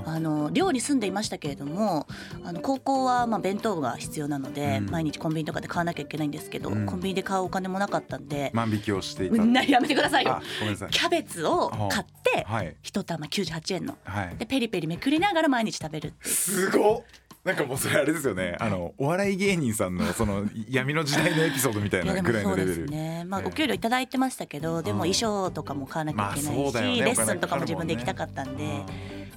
[0.06, 2.06] あの寮に住んでいましたけれども
[2.44, 4.90] あの高校はまあ弁当が必要なので、うん。
[4.92, 6.86] 毎日コンビニとかで買わなきゃいけないんですけど、うん。
[6.86, 9.44] コンビニで買うお金もなかったんで、万引きをしていた。
[9.44, 10.34] なやめてくださいよ。
[10.34, 10.90] あごめんなさい。
[10.92, 12.76] キャベツを買ってはい。
[12.84, 13.98] 一玉98円の。
[14.04, 14.36] はい。
[14.38, 16.34] でペリペリめくりながら毎日食べるっていう。
[16.36, 17.04] すごっ
[17.44, 18.56] なんかもうそれあれですよね。
[18.60, 22.86] あのお笑い芸人さんのその 闇の時代のエピソードみたいなぐらいのレベル。
[22.86, 23.48] すね、まあ、ええ。
[23.48, 28.84] お給料いただいてましたけどでもうん衣装とかも買わなきゃいけないし、レッスンとかも自分で行きたかったんで、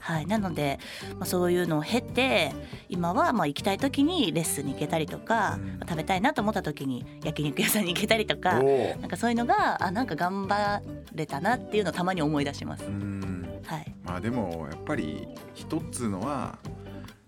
[0.00, 0.78] はい、なので、
[1.18, 2.52] まあ、そういうのを経て
[2.90, 5.66] 今はまあ行きたい時にレッスンに行けたりとか、うん。
[5.78, 10.82] まあ食べたいなと思った時に焼肉屋さんに行けたりとかおなんかそういうのがあなんか頑張
[11.14, 12.84] れたなっていうのをたまに思い出します。
[12.84, 16.58] はい、まあでもやっぱり一つのは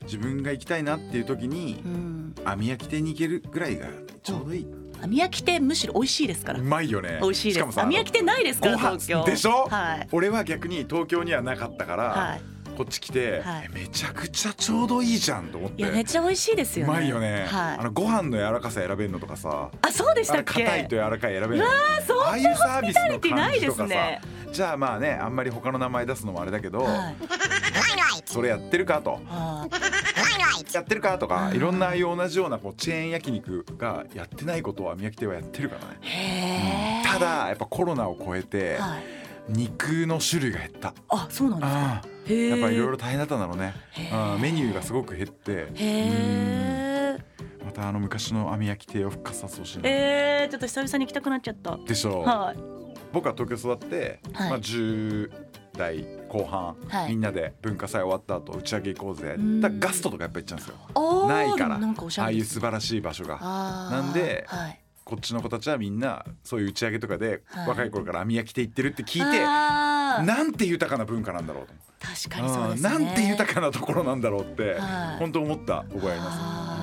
[0.06, 3.88] 自分が行きたいなっていう時にうん、網焼き店に行けるぐらいが
[4.22, 4.66] ちょうどいい、
[5.02, 6.62] 網焼き店むしろ美味しいですからう。
[6.62, 7.80] まいよね美味しいです。
[7.80, 9.24] 網焼き店ないですから東京。
[9.24, 9.66] でしょ？
[9.68, 10.08] はい。
[10.12, 12.40] 俺は逆に東京にはなかったから、はい。
[12.76, 16.92] こっち来て、はいえめちゃくちゃちょうどいいじゃんと思っていやめっちゃ美味しいですよね。
[16.92, 17.84] うまいよね、はいあ。
[17.84, 20.62] のご飯の柔らかさ選べるのとかさあそうでしたっけ？
[20.62, 21.68] 硬いと柔らかい選べるのあ
[22.26, 24.20] ああいうサービスのティないで感じとかさ、すね。
[24.52, 27.16] じゃあまあねあんまり他の名前出すのもあれだけど、はい。
[28.26, 29.66] それやってるかとあ
[30.72, 31.56] やってるかとかうん。
[31.56, 35.98] いろんなああいう同じようなこうチェーン焼肉がやってないことは宮城亭はやってるからね。
[36.02, 37.02] ーへえ。
[37.04, 39.04] ただやっぱコロナを超えてはい。
[39.48, 40.92] 肉の種類が減った。
[41.08, 42.34] あそうなんですか？
[42.34, 43.74] やっぱいろいろ大変だったんだろうね。
[44.40, 45.68] メニューがすごく減って。
[47.64, 51.76] またあの昔の網焼き亭を復活させてほしいなえー、ちょっと久々に行きたくなっちゃった。
[51.76, 52.24] でしょう。
[52.24, 52.58] はい。
[53.12, 54.50] 僕は東京育って、はい。
[54.50, 55.30] まあ、10
[55.76, 57.10] 代後半、はい。
[57.10, 59.34] みんなで文化祭終わった後打ち上げ行こうぜ。
[59.38, 59.60] うん。
[59.60, 61.26] だガストとかやっぱ行っちゃうんですよ。
[61.28, 61.76] ないから。
[61.76, 63.38] ああいう素晴らしい場所が。
[63.38, 64.80] なんではい。
[65.04, 67.68] こっちの子たちはみんなそういう打ち上げとかで、はい。
[67.68, 72.88] 若い頃から網焼き亭行ってるって聞いてなんて豊かな文化なんだろうと確かにそうですね。
[72.88, 75.18] んなんて豊かなところなんだろうって、はい。
[75.18, 76.75] 本当思った覚えありまあー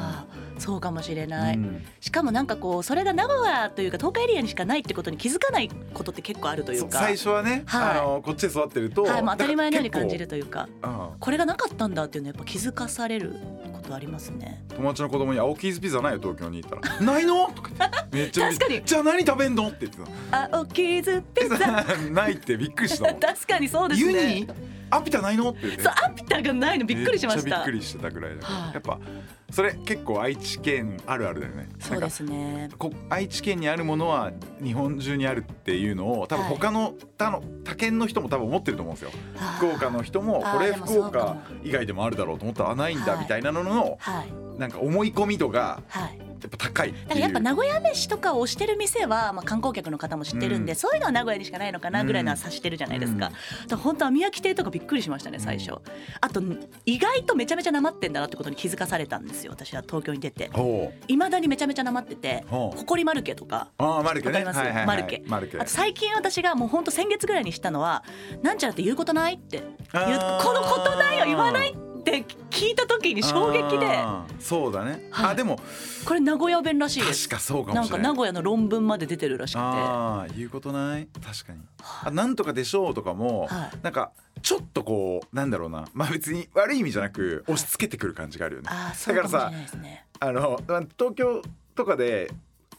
[0.63, 1.85] そうかもしれす、ない、うん。
[1.99, 6.99] しかもなんかこうそれが名古屋というか東海エリアにしかないってことに気づかないことって結構あるというか。
[6.99, 7.99] そ最初はね、はい。
[7.99, 10.69] あのこっちで育ってると、はい、もう当たり前のように感じるというか。
[10.83, 11.09] うん。
[11.19, 13.33] これがなかったんだっていうのはやっぱ気づかされる
[13.73, 14.63] ことありますね。
[14.75, 17.71] 友達の子供に「青キーズピザないよ東京に行ったら「ないの?」とか
[18.11, 18.81] めっちゃ確かに。
[18.85, 21.57] じゃあ何食べんの?」って言ってあおキーズピザ。
[21.57, 24.47] た ないってびっくりした 確かにそうですユねニ？
[24.95, 26.85] アピタないの?」って言ってそうアピタがないの。
[26.85, 27.57] びっくりしましめっちゃた。
[27.57, 28.73] びっくりしてたぐらいだから、はい。
[28.73, 28.99] やっぱ
[29.51, 31.69] それ結構愛知県あるあるだよね。
[31.79, 32.69] そうですね。
[32.77, 34.31] こ愛知県にあるものは
[34.63, 36.53] 日本中にあるっていうのを多分はい。
[36.55, 39.11] 他の他の他県の人も多分思ってると思うんですよ。
[39.57, 44.59] 福岡の人もこれ福岡以外でもあるだろうと思ったらあないんだはいみたいなののはい。
[44.59, 50.77] なんか思い込み度がはいやっぱ高いだからやっぱ名古屋飯とかをしてる店は、まあ、観光客の方も知ってるんで、うん。
[50.77, 55.79] そういうのは名古屋にしかないのかなぐらいのは察してるじゃないですか,、うんだ本当は宮城亭とかびっくりしましたね最初、
[56.21, 56.41] あと
[56.85, 60.49] 意外とめちゃめちゃなまってんだなってことに気づかされたんですよ私は東京に出て。
[61.07, 63.69] いまだにめちゃめちゃなまっててほこりマルケとか。
[63.77, 64.43] ああマルケね。
[64.85, 65.57] マルケ。
[65.59, 68.03] あと最近私がもうほんと先月ぐらいにしたのは
[68.41, 71.82] 「なんちゃらって言うことない?」って言うこのことないを言わないって
[72.49, 73.99] 聞いた時に衝撃で。
[74.39, 75.31] そうだね、はい。
[75.31, 75.59] あでも。
[76.05, 78.03] これ名古屋弁らしいです確かそうかなんもしれない。
[78.03, 79.59] か名古屋の論文まで出てるらしくて。
[79.59, 81.07] ああ言うことない？
[81.23, 81.59] 確かに。
[82.03, 83.79] あなんとかでしょうとかも、はい。
[83.81, 84.11] なんか
[84.41, 85.87] ちょっとこうなんだろうな。
[85.93, 88.67] まあ別に悪い意味じゃなく押し付けてくる感じがあるよね。
[88.71, 90.05] あーそうだからさね。
[90.19, 91.41] あのまあ東京
[91.75, 92.31] とかで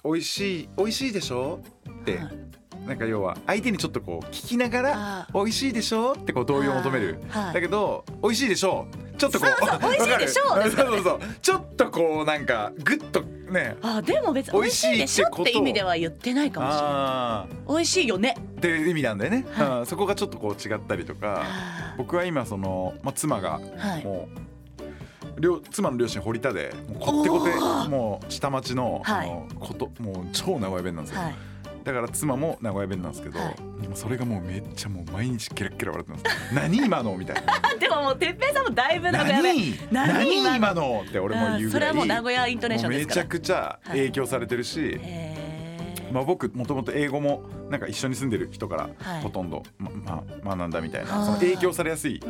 [0.05, 1.61] 美味しい美味しいでしょ？
[1.89, 2.39] って、はい
[2.87, 7.19] なんか要は相手にちょっとこう聞きながらあ美味しいでしょってこう同意を求める。
[7.29, 7.55] はい。
[7.55, 8.87] だけど美味しいでしょ？
[9.17, 10.49] ちょっとこうそう 美味しいでしょ？
[10.49, 10.65] わかる？
[10.65, 11.21] ですかそうそうそう。
[11.41, 13.77] ちょっとこうなんかグッとね。
[13.83, 16.91] あでも別に美味しいでしょって意味では言ってないかもしれない。
[16.91, 18.35] あ美味しいよね。
[18.37, 19.87] ーっていう意味なんだよね、はうん。
[19.87, 24.05] そこがちょっとこう違ったりとかあ僕は今その、まあ、妻がーはい。
[24.05, 24.29] も
[25.37, 27.51] う両妻の両親堀田でもうこってこて
[27.89, 29.31] もう下町の,、はい。
[29.31, 31.35] あのこともう超名古屋弁なんですよ、はい
[31.85, 33.55] だから妻も名古屋弁なんですけど、はい。
[33.95, 36.25] それがもうめっちゃもう毎日ケラッケラ笑ってます。
[36.55, 37.79] 何今のみたいな。
[37.79, 39.57] でももう哲平さんもだいぶ名古屋弁。
[39.93, 40.57] 何？
[40.57, 41.05] 今の？
[41.07, 43.23] って俺も言うぐらい、うんそれはもう名古屋イントネーションですから。
[43.23, 46.13] もうめちゃくちゃ影響されてるし、へー。
[46.13, 49.21] まあ、僕もともと英語もなんか一緒に住んでる人からはい。
[49.23, 52.21] ほとんど、ままあ、学んだみたいな、はいその影響されやすい、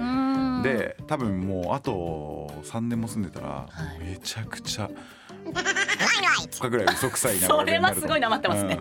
[0.62, 3.68] で多分もうあと3年も住んでたら、は
[4.00, 4.04] い。
[4.04, 4.90] めちゃくちゃ
[6.64, 8.80] かぐらい嘘くさいなそれはすごいなまってますね、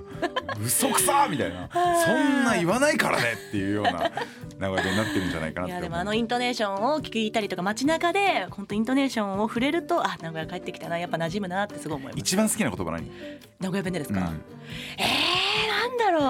[0.58, 1.70] うん、嘘くさみたいな。
[1.72, 4.12] そんな言わないからねっていうような
[4.60, 5.82] 名古屋弁になってるんじゃないかないって思う。
[5.82, 12.20] やでもあのイントネーションを聞いたりとか街中で本当イントネーションを触れるとあ名古屋帰ってきたなやっぱ馴染むなってすごい思います。
[12.20, 13.12] 一番好きな言葉何、
[13.60, 14.26] 名古屋弁でですか、うん。
[14.98, 16.22] えー、なんだろう、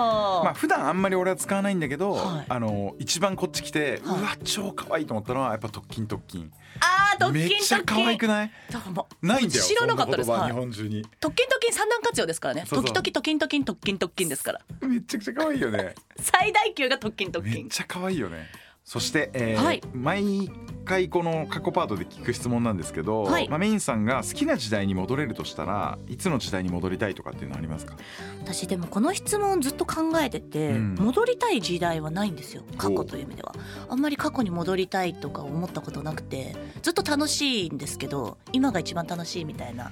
[0.46, 2.46] まあ普段あんまり俺は使わないんだけど、はい。
[2.50, 4.20] あの一番こっち来て、はい。
[4.20, 6.52] うわ超可愛いと思ったのはやっぱ特勤特勤。
[6.80, 8.52] あー特めっちゃ可愛勤くない？
[8.72, 10.30] だからもうないんだよ知らなかったです。
[10.32, 11.04] 日本中に。
[11.20, 12.66] 特勤特勤三段活用ですからね。
[12.68, 14.62] 時々特勤特勤特勤特勤ですから。
[14.82, 15.96] めちゃくちゃ可愛いよね。
[16.20, 18.48] 最大級が特勤特めっ勤ちゃ可愛いよね
[18.84, 19.82] そして、えーはい。
[19.94, 20.52] 毎
[20.84, 23.48] 回この過去パートで聞く質問なんですけど、はい。
[23.48, 27.96] まあ、メインさんが好きな時代に戻れるとしたらいつの時代に戻りたいとかっていうのはありますか？
[28.42, 30.96] 私でもこの質問ずっと考えてて、うん。
[30.96, 32.64] 戻りたい時代はないんですよ。
[32.78, 33.56] 過去という意味では。
[33.90, 39.92] あんまり過去に戻りたいとか思ったことなくてずっと楽しいんですけど今が一番楽しいみたいな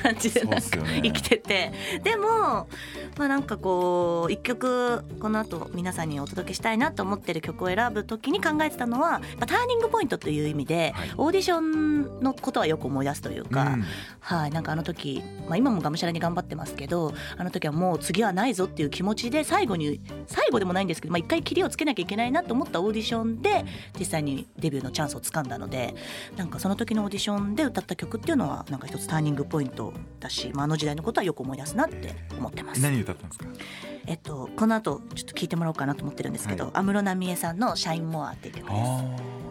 [0.00, 1.00] 感じでなんかね。
[1.02, 1.72] 生きてて。
[2.04, 2.68] でも
[3.16, 11.10] まあなんかこう一曲この後皆さんにお届けしたいなと思ってる曲を選ぶ時に考えてたのはまあターニングポイントという意味で、はい。
[11.16, 13.84] オーディションのことはよく思い出すというか、うん。
[14.20, 23.64] はい、なんかあの時、まあ、今もがむしゃらに頑張ってますけどあの時はもう次はないぞっていう気持ちで最後に最後でもないんですけど、まあ、一回切りをつけなきゃいけないなと思ったオーディションで
[23.98, 25.94] 実際にデビューのチャンスをつかんだので
[26.36, 32.82] なんかその時のオーディションで歌った曲っていうのはなんか一つターニングポイントだし、まあ、あの時代のことはよく思い出すなって思ってます。
[32.82, 33.46] 何歌ったんですか？
[34.08, 36.72] えっと、この後ちょっと聞いてもらおうかなと思ってるんですけどはい。
[36.76, 38.74] 安室奈美恵さんの「シャインモア」っていう曲です。
[38.74, 39.04] あ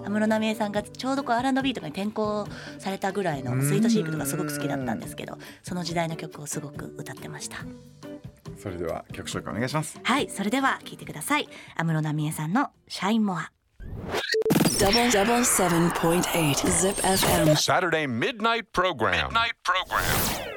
[0.05, 2.47] 安室奈美恵さんがちょうどこう R&B とかに転校
[2.79, 7.57] されたぐらいのスイートシークとかすごく好きだったんですけどその時代の曲をすごく歌ってました。
[7.57, 9.99] ーそれでは曲紹介お願いします。
[10.01, 11.47] はいそれでは聴いてください。
[11.75, 13.51] 安室奈美恵さんの「シャインモア
[14.79, 17.55] Double double seven point eight Zip FM.
[17.57, 19.29] Saturday midnight program.
[19.29, 20.03] Midnight program.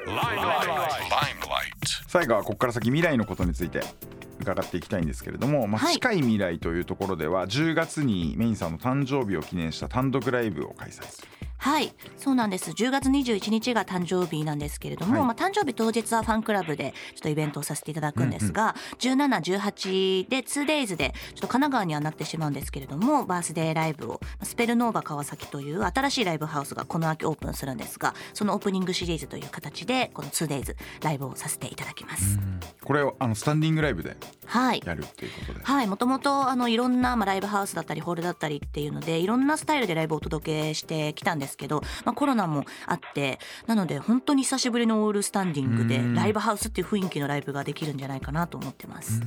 [0.05, 0.67] Limelight.
[1.09, 2.03] Limelight.
[2.07, 3.81] 最後はここから先未来のことについて
[4.39, 11.27] 伺っていきたいんですけれども、まあ、はい近い未来というところでは10月にメインさんの誕生日を記念した単独ライブを開催する」
[11.61, 11.93] はい。
[12.17, 12.71] そうなんです。
[12.71, 15.21] 10月21日が誕生日なんですけれども、はい。
[15.23, 32.39] まあ、誕生日当日はファンクラブでちょっとイベントをさせていただくんですが、1718で 2days でちょっと神奈川にはなってしまうんですけれどもバースデーライブをスペルノーバ川崎という新しいライブハウスがこの秋オープンするんですがそのオープニングシリーズという形でこの 2days ライブをさせていただきます。
[32.83, 34.81] これをあのスタンディングライブではい。
[34.85, 35.63] やるっていうことで。
[35.63, 49.21] はい、もともとあのいろんな、まあ、ライブハウスだったりホールだったりっていうのでいろんなスタイルでライブをお届けしてきたんですけど、まあ、コロナもあってなので本当に久しぶりのオールスタンディングでうんライブハウスっていう雰囲気のライブができるんじゃないかなと思ってます。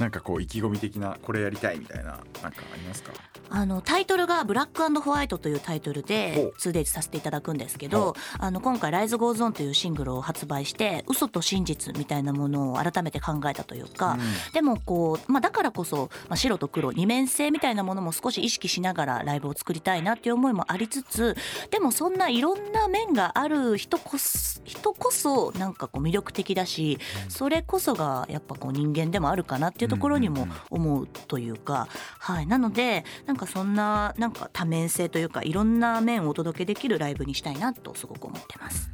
[0.00, 3.12] なんかこう意気込み的なこれやりたいみたいななんかありますか？
[3.50, 14.18] あのタイトルが「ブラックホワイト」というタイトルほでう 2days させていただくんですけほどあの今回「Rise Goes On」というシングルを発売して嘘と真実みたいなものを改めて考えたというか、
[14.52, 21.36] でもこう、まあ、だからこそ、まあ、白と黒二面性みたいなものも少し意識しながらライブを作りたいなっていう思いもありつつ
[21.70, 38.90] でもそんないろんな面がある人こそ人こそなんかこう魅力的だしそれこそがやっぱこう人間でもあるかなっていうところにも思うというか、はい、なのでなんかそんななんか多面性というかいろんな面をお届けできるライブにしたいなとすごく思ってます。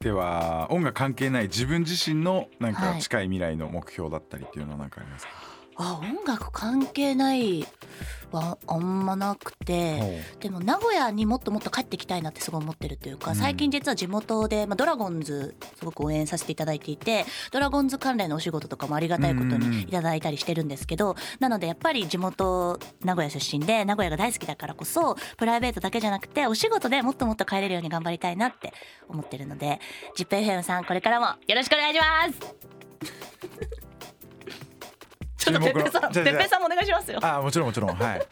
[0.00, 3.02] では音楽関係ない自分自身のなんかはい。
[3.02, 5.32] 近い未来の目標だったりっていうのは何かありますか、
[5.76, 7.66] あ音楽関係ない
[8.32, 13.36] はあんまなくてでも名古屋にもっともっと帰ってきたいなってすごい思ってるというかうん。
[13.36, 28.72] 最近実は地元で、まあ、ドラゴンズすごく応援させていただいていてドラゴンズ関連のお仕事とかもありがたいことにいただいたりしてるんですけどなのでやっぱり地元名古屋出身で名古屋が大好きだからこそプライベートだけじゃなくてお仕事でもっともっと帰れるように頑張りたいなって
[29.08, 29.80] 思ってるので
[30.16, 33.79] ZIPFM さんこれからもよろしくお願いします
[35.40, 37.18] ちょっとてっぺいさんてっぺいさんもお願いしますよ。
[37.22, 37.96] ああもちろんもちろん。
[37.96, 38.26] はい。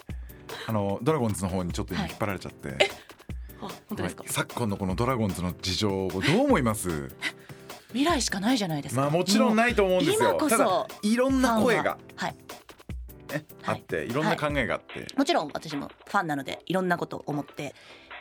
[0.66, 2.76] あのドラゴンズの方にちょっと今引っ張られちゃって、
[3.61, 4.22] あ本当ですか？
[4.22, 4.32] はい。
[4.32, 6.88] 昨今のこのドラゴンズの事情をどう思います？
[7.88, 9.00] 未来しかないじゃないですか。
[9.00, 10.30] まあもちろんないと思うんですよ。
[10.30, 12.28] 今こそただいろんな声が、は。
[12.28, 12.34] い。
[13.32, 13.76] ねはい。
[13.76, 17.74] あっていろんな考えがあって、もちろん私もファンなのでいろんなことを思って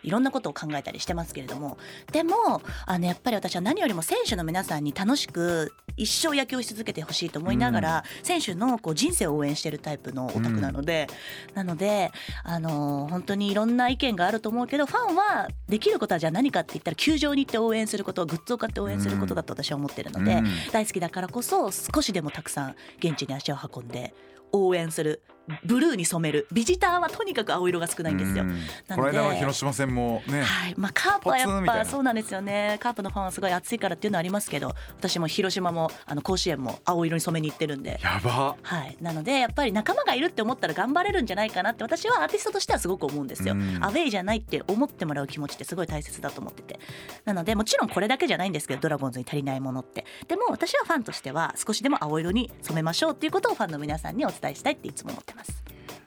[0.04, 1.78] いろんなことを考えたりしてますけれども。
[2.12, 11.08] でもあのやっぱり私は何よりも選手の皆さんに楽しく一生野球をし続けてほしいと思いながら、選手のこう人生を応援してるタイプのオタクなので、
[11.54, 12.12] なので
[12.44, 20.46] あの本当にいろんな意見があると思うけどファンはできることはじゃあ何かって言ったら球場に行って応援することグッズを買って応援することだと私は思ってるので、うん。
[20.72, 24.14] 大好きだからこそ少しでもたくさん現地に足を運んで
[24.52, 25.24] 応援する。
[25.64, 26.46] ブルーに染める。
[26.52, 28.44] ビジターはとにかく青色が少ないんですよ。
[28.90, 30.74] この間の広島戦もね、はい。
[30.76, 32.78] まあ、カープはやっぱそうなんですよね。
[32.82, 38.00] カープのファンはすごい熱いからっていうのはありますけど私も広島もあの甲子園も青色に染めに行ってるんで。
[38.04, 38.56] やば。
[38.62, 43.54] はい、なのでやっぱり仲間がいるって思ったら頑張れるんじゃないかなって私はアーティストとしてはすごく思うんですよ。
[43.54, 43.84] うん。
[43.84, 46.80] アウェイじゃないって思ってもらう気持ちってすごい大切だと思ってて。
[47.26, 50.06] なのでもちろんこれだけじゃないんですけどドラゴンズに足りないものって。
[50.28, 55.64] でも私はファンとしては少しでも青色に染めましょうっていうことをファンの皆さんにお伝えしたいっていつも思ってます。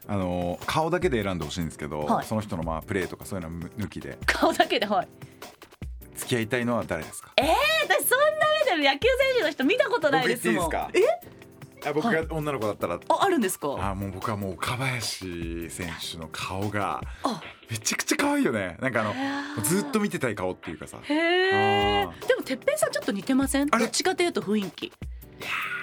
[0.06, 2.26] あの顔だけで選んでほしいんですけど、はい。
[2.26, 4.18] その人のまあプレーとかそういうのは抜きで。
[4.26, 5.08] 顔だけではい。
[6.16, 7.32] 付き合いたいのは誰ですか？
[7.90, 10.64] 私そんな目で野球選手の人見たことないですもん。
[10.66, 11.16] 僕言っていいです
[11.82, 11.90] か？
[11.90, 13.76] あ僕が女の子だったら、ああるんですか？
[13.80, 17.42] あもう僕はもう岡林選手の顔があ。
[17.68, 18.76] めちゃくちゃ可愛いよね。
[18.80, 19.14] なんかあ
[19.56, 20.98] のずっと見てたい顔っていうかさ。
[21.02, 23.68] へえでもてっぺんさんちょっと似てません？
[23.72, 23.84] あれ？
[23.84, 24.92] どっちかというと雰囲気。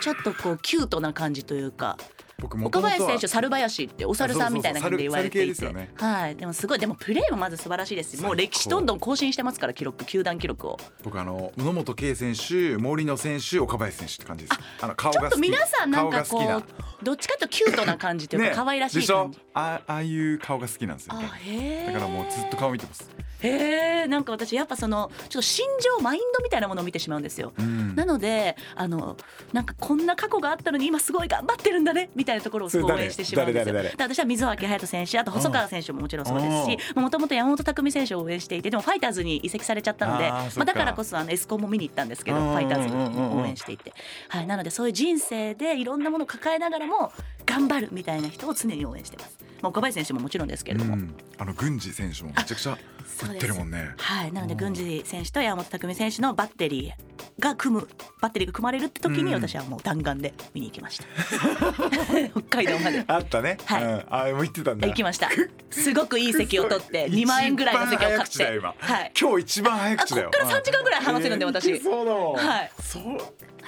[0.01, 1.97] ちょっとこうキュートな感じというか
[2.39, 5.51] 僕岡林選手猿林ってお猿さんみたいな感じで言われていて。
[5.51, 6.35] あそうそうそう猿猿系ですはい。
[6.35, 10.77] でもすごいでもプレーもまず素晴らしいですしもう歴史どんどん更新してますから記録球団記録を。
[11.03, 14.59] 僕あの宇野本圭選手森野選手岡林選手って感じです。
[14.81, 15.39] あの顔ちょが好き。
[15.39, 16.63] っと皆さんなんかこう
[17.03, 19.39] どっちかというとキュートな感じというか可愛らしいでしょ感じ。
[19.53, 23.09] あああいう顔が好きなんですよあへえだからもうずっと顔見てます
[23.41, 27.53] へえなんか私やっぱそのちょっと心情マインドみたいなものを見てしまうんですよ。
[27.57, 27.95] うん。
[27.95, 29.15] なのであの
[29.53, 33.75] なんかこんな過去があったのに今すごい頑張ってるんだねみたいなところを応援してしまうんですよ。
[33.97, 40.87] 私は水脇隼人選手あと細川選手ももちろんそうですしもともと山本拓実選手を応援していてでもファイターズに移籍されちゃったのでまあ、だか。
[40.87, 42.99] らこそあのエスコンも見に行ったんですけどうんファイターズうん。
[42.99, 43.93] うんうんうんを応援していて、
[44.29, 47.11] はい、なのでそういう人生でいろんなものを抱えながらも
[47.45, 49.37] 頑張るみたいな人を常に応援してます。
[49.61, 51.15] まあ、岡林選手ももちろんですけれども、うん。
[51.37, 52.77] あの郡司選手もめちゃくちゃ
[53.23, 53.93] 打ってるもんね。
[53.97, 57.87] はい、なので郡司選手と山本拓実選手のバッテリーが組む
[58.21, 59.33] バッテリーが組まれるって時にうん。
[59.33, 61.05] 私はもう弾丸で見に行きました。
[62.29, 63.03] 北海道まで。
[63.07, 63.57] あったね。
[63.65, 63.83] はい。
[63.83, 64.05] うん。
[64.09, 64.87] あもう行ってたんだ。
[64.87, 65.29] 行きました。
[65.71, 68.75] すごくいい席を取って2万円ぐらいの席を買って、今。
[68.77, 69.11] はい。
[69.19, 70.31] 今日一番早口だよ。
[70.33, 72.71] あこっから3時間ぐらい話せるんでう私そうだもんはい。
[72.81, 73.03] そう。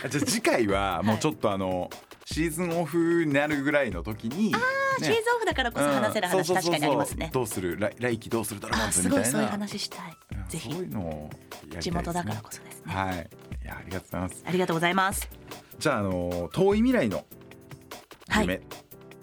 [0.04, 1.90] あじゃあ次回はもうちょっとあの
[2.26, 4.60] シーズンオフになるぐらいの時にあ
[5.06, 7.30] シーズンオフだからこそ話せる話確かにありますね。
[7.34, 7.78] どうする？
[7.78, 8.60] 来来季どうする？
[8.60, 9.26] ドラゴズみたいな。
[9.26, 10.18] すごいそういう話したい。
[10.50, 10.74] ぜひ。
[10.74, 11.30] そういうのを
[11.80, 12.94] 地元だからこそですね。
[12.94, 13.30] はい。
[13.64, 14.44] いやありがとうございます。
[14.46, 15.30] ありがとうございます。
[15.80, 17.26] じゃああの遠い未来の
[18.28, 18.44] はい。
[18.44, 18.62] 夢、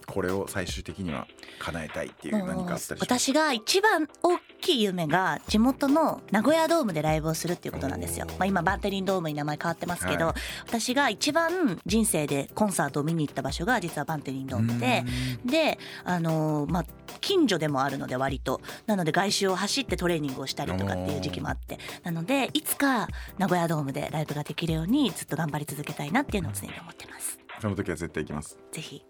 [0.07, 1.27] これを最終的には
[1.59, 8.27] 叶えたいっていう何かあったり私が一番大きい夢が地元の名古屋ドームでライブをするっていうことなんですよ。
[8.39, 10.35] まあ、今バンテリンドームに名前変わってますけど、はい。
[10.67, 15.05] 私が一番人生でコンサートを見に行った場所が実はバンテリンドームで。
[15.45, 16.85] であのーまあ
[17.21, 27.39] 近所でもあるので割となので外周を走ってトレーニングをしたりとかっていう時期もあってなのでいつか名古屋ドームでライブができるようにずっと頑張り続けたいなっていうのを常に思ってます。
[27.61, 28.59] その時は絶対行きます。
[28.73, 29.03] ぜひ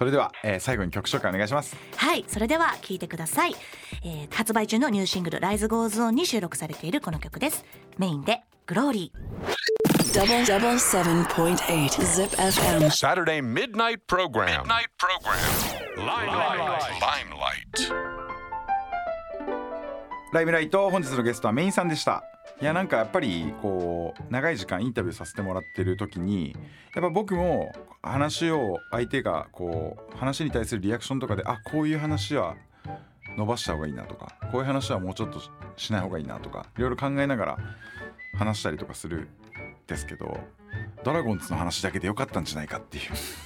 [0.00, 1.76] それでは、えー、最後に曲紹介お願いします。
[1.94, 3.54] はいそれでは聞いてください、
[4.02, 7.66] えー、発売中のニューシングル Rise Goes On に収録されているこの曲です。
[7.98, 9.20] May'n で Glory
[20.32, 22.24] Limelight 本日のゲストは May'n さんでした。
[22.60, 26.54] いやなんかやっぱりこう長い時間インタビューさせてもらってる時に
[26.94, 32.56] やっぱ僕も話を相手がこう話に対するリアクションとかであこういう話は
[33.38, 35.40] 伸ばした方がいいなとかこういう話はもうちょっと
[35.76, 37.58] しない方がいいなとかいろいろ考えながら
[38.36, 39.28] 話したりとかするん
[39.86, 40.38] ですけど
[41.02, 43.04] ドラゴンズの話だけでよかったんじゃないかっていう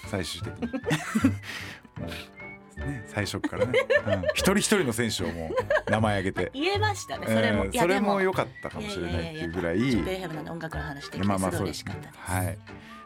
[0.08, 0.68] 最終的に。
[2.76, 3.72] ね最初っからね、
[4.06, 4.22] うん。
[4.34, 5.50] 一人一人の選手をも
[5.86, 6.50] う名前挙げて。
[6.54, 7.26] 言えましたね。
[7.26, 9.78] それも、えーそれもかったかもしれないっていうぐらい。
[9.78, 12.58] チップ FM なんで音楽の話できてまあすごい嬉しかったです、はい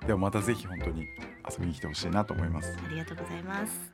[0.07, 1.09] でもまたぜひ本当に
[1.51, 2.77] 遊びに来てほしいなと思います。
[2.85, 3.93] ありがとうございます。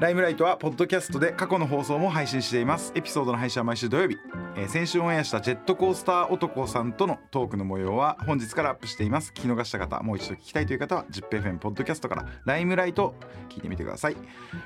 [0.00, 2.92] ライムライトはポッドキャストで過去の放送も配信しています。
[2.94, 4.16] エピソードの配信は毎週土曜日、
[4.56, 9.32] えー先週オンエアしたジェットコースター男さんとのトークの模様は本日からアップしています。
[9.34, 12.26] 聞き逃した方もう一度聞きたいという方は ZIPFM ポッドキャストから。
[12.44, 13.14] ライムライト
[13.48, 14.16] 聞いてみてください。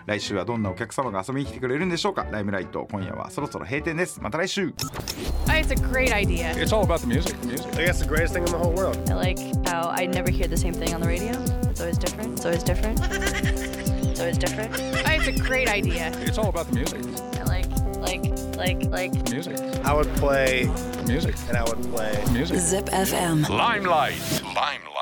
[0.06, 2.26] 来週はどんなお客様が遊びに来てくれるんでしょうか。
[2.30, 4.20] ライムライト今夜はそろそろ閉店です。
[4.22, 4.72] また来週。
[5.48, 6.52] It's a great idea.
[6.52, 7.36] It's all about the music.
[7.44, 7.66] Music.
[7.76, 8.96] I guess the greatest thing in the whole world.
[9.10, 11.32] I like how I never hear the same thing on the radio.
[11.70, 12.32] It's always different.
[12.34, 13.00] It's always different.
[13.02, 14.72] It's always different.
[14.74, 16.12] Oh, it's a great idea.
[16.20, 17.02] It's all about the music.
[17.38, 17.66] I like,
[17.98, 18.24] like,
[18.56, 19.30] like, like.
[19.30, 19.56] Music.
[19.84, 20.70] I would play
[21.06, 21.34] Music.
[21.48, 22.22] and I would play.
[22.32, 22.58] Music.
[22.58, 23.48] Zip FM.
[23.48, 24.20] Limelight.
[24.42, 24.97] Limelight.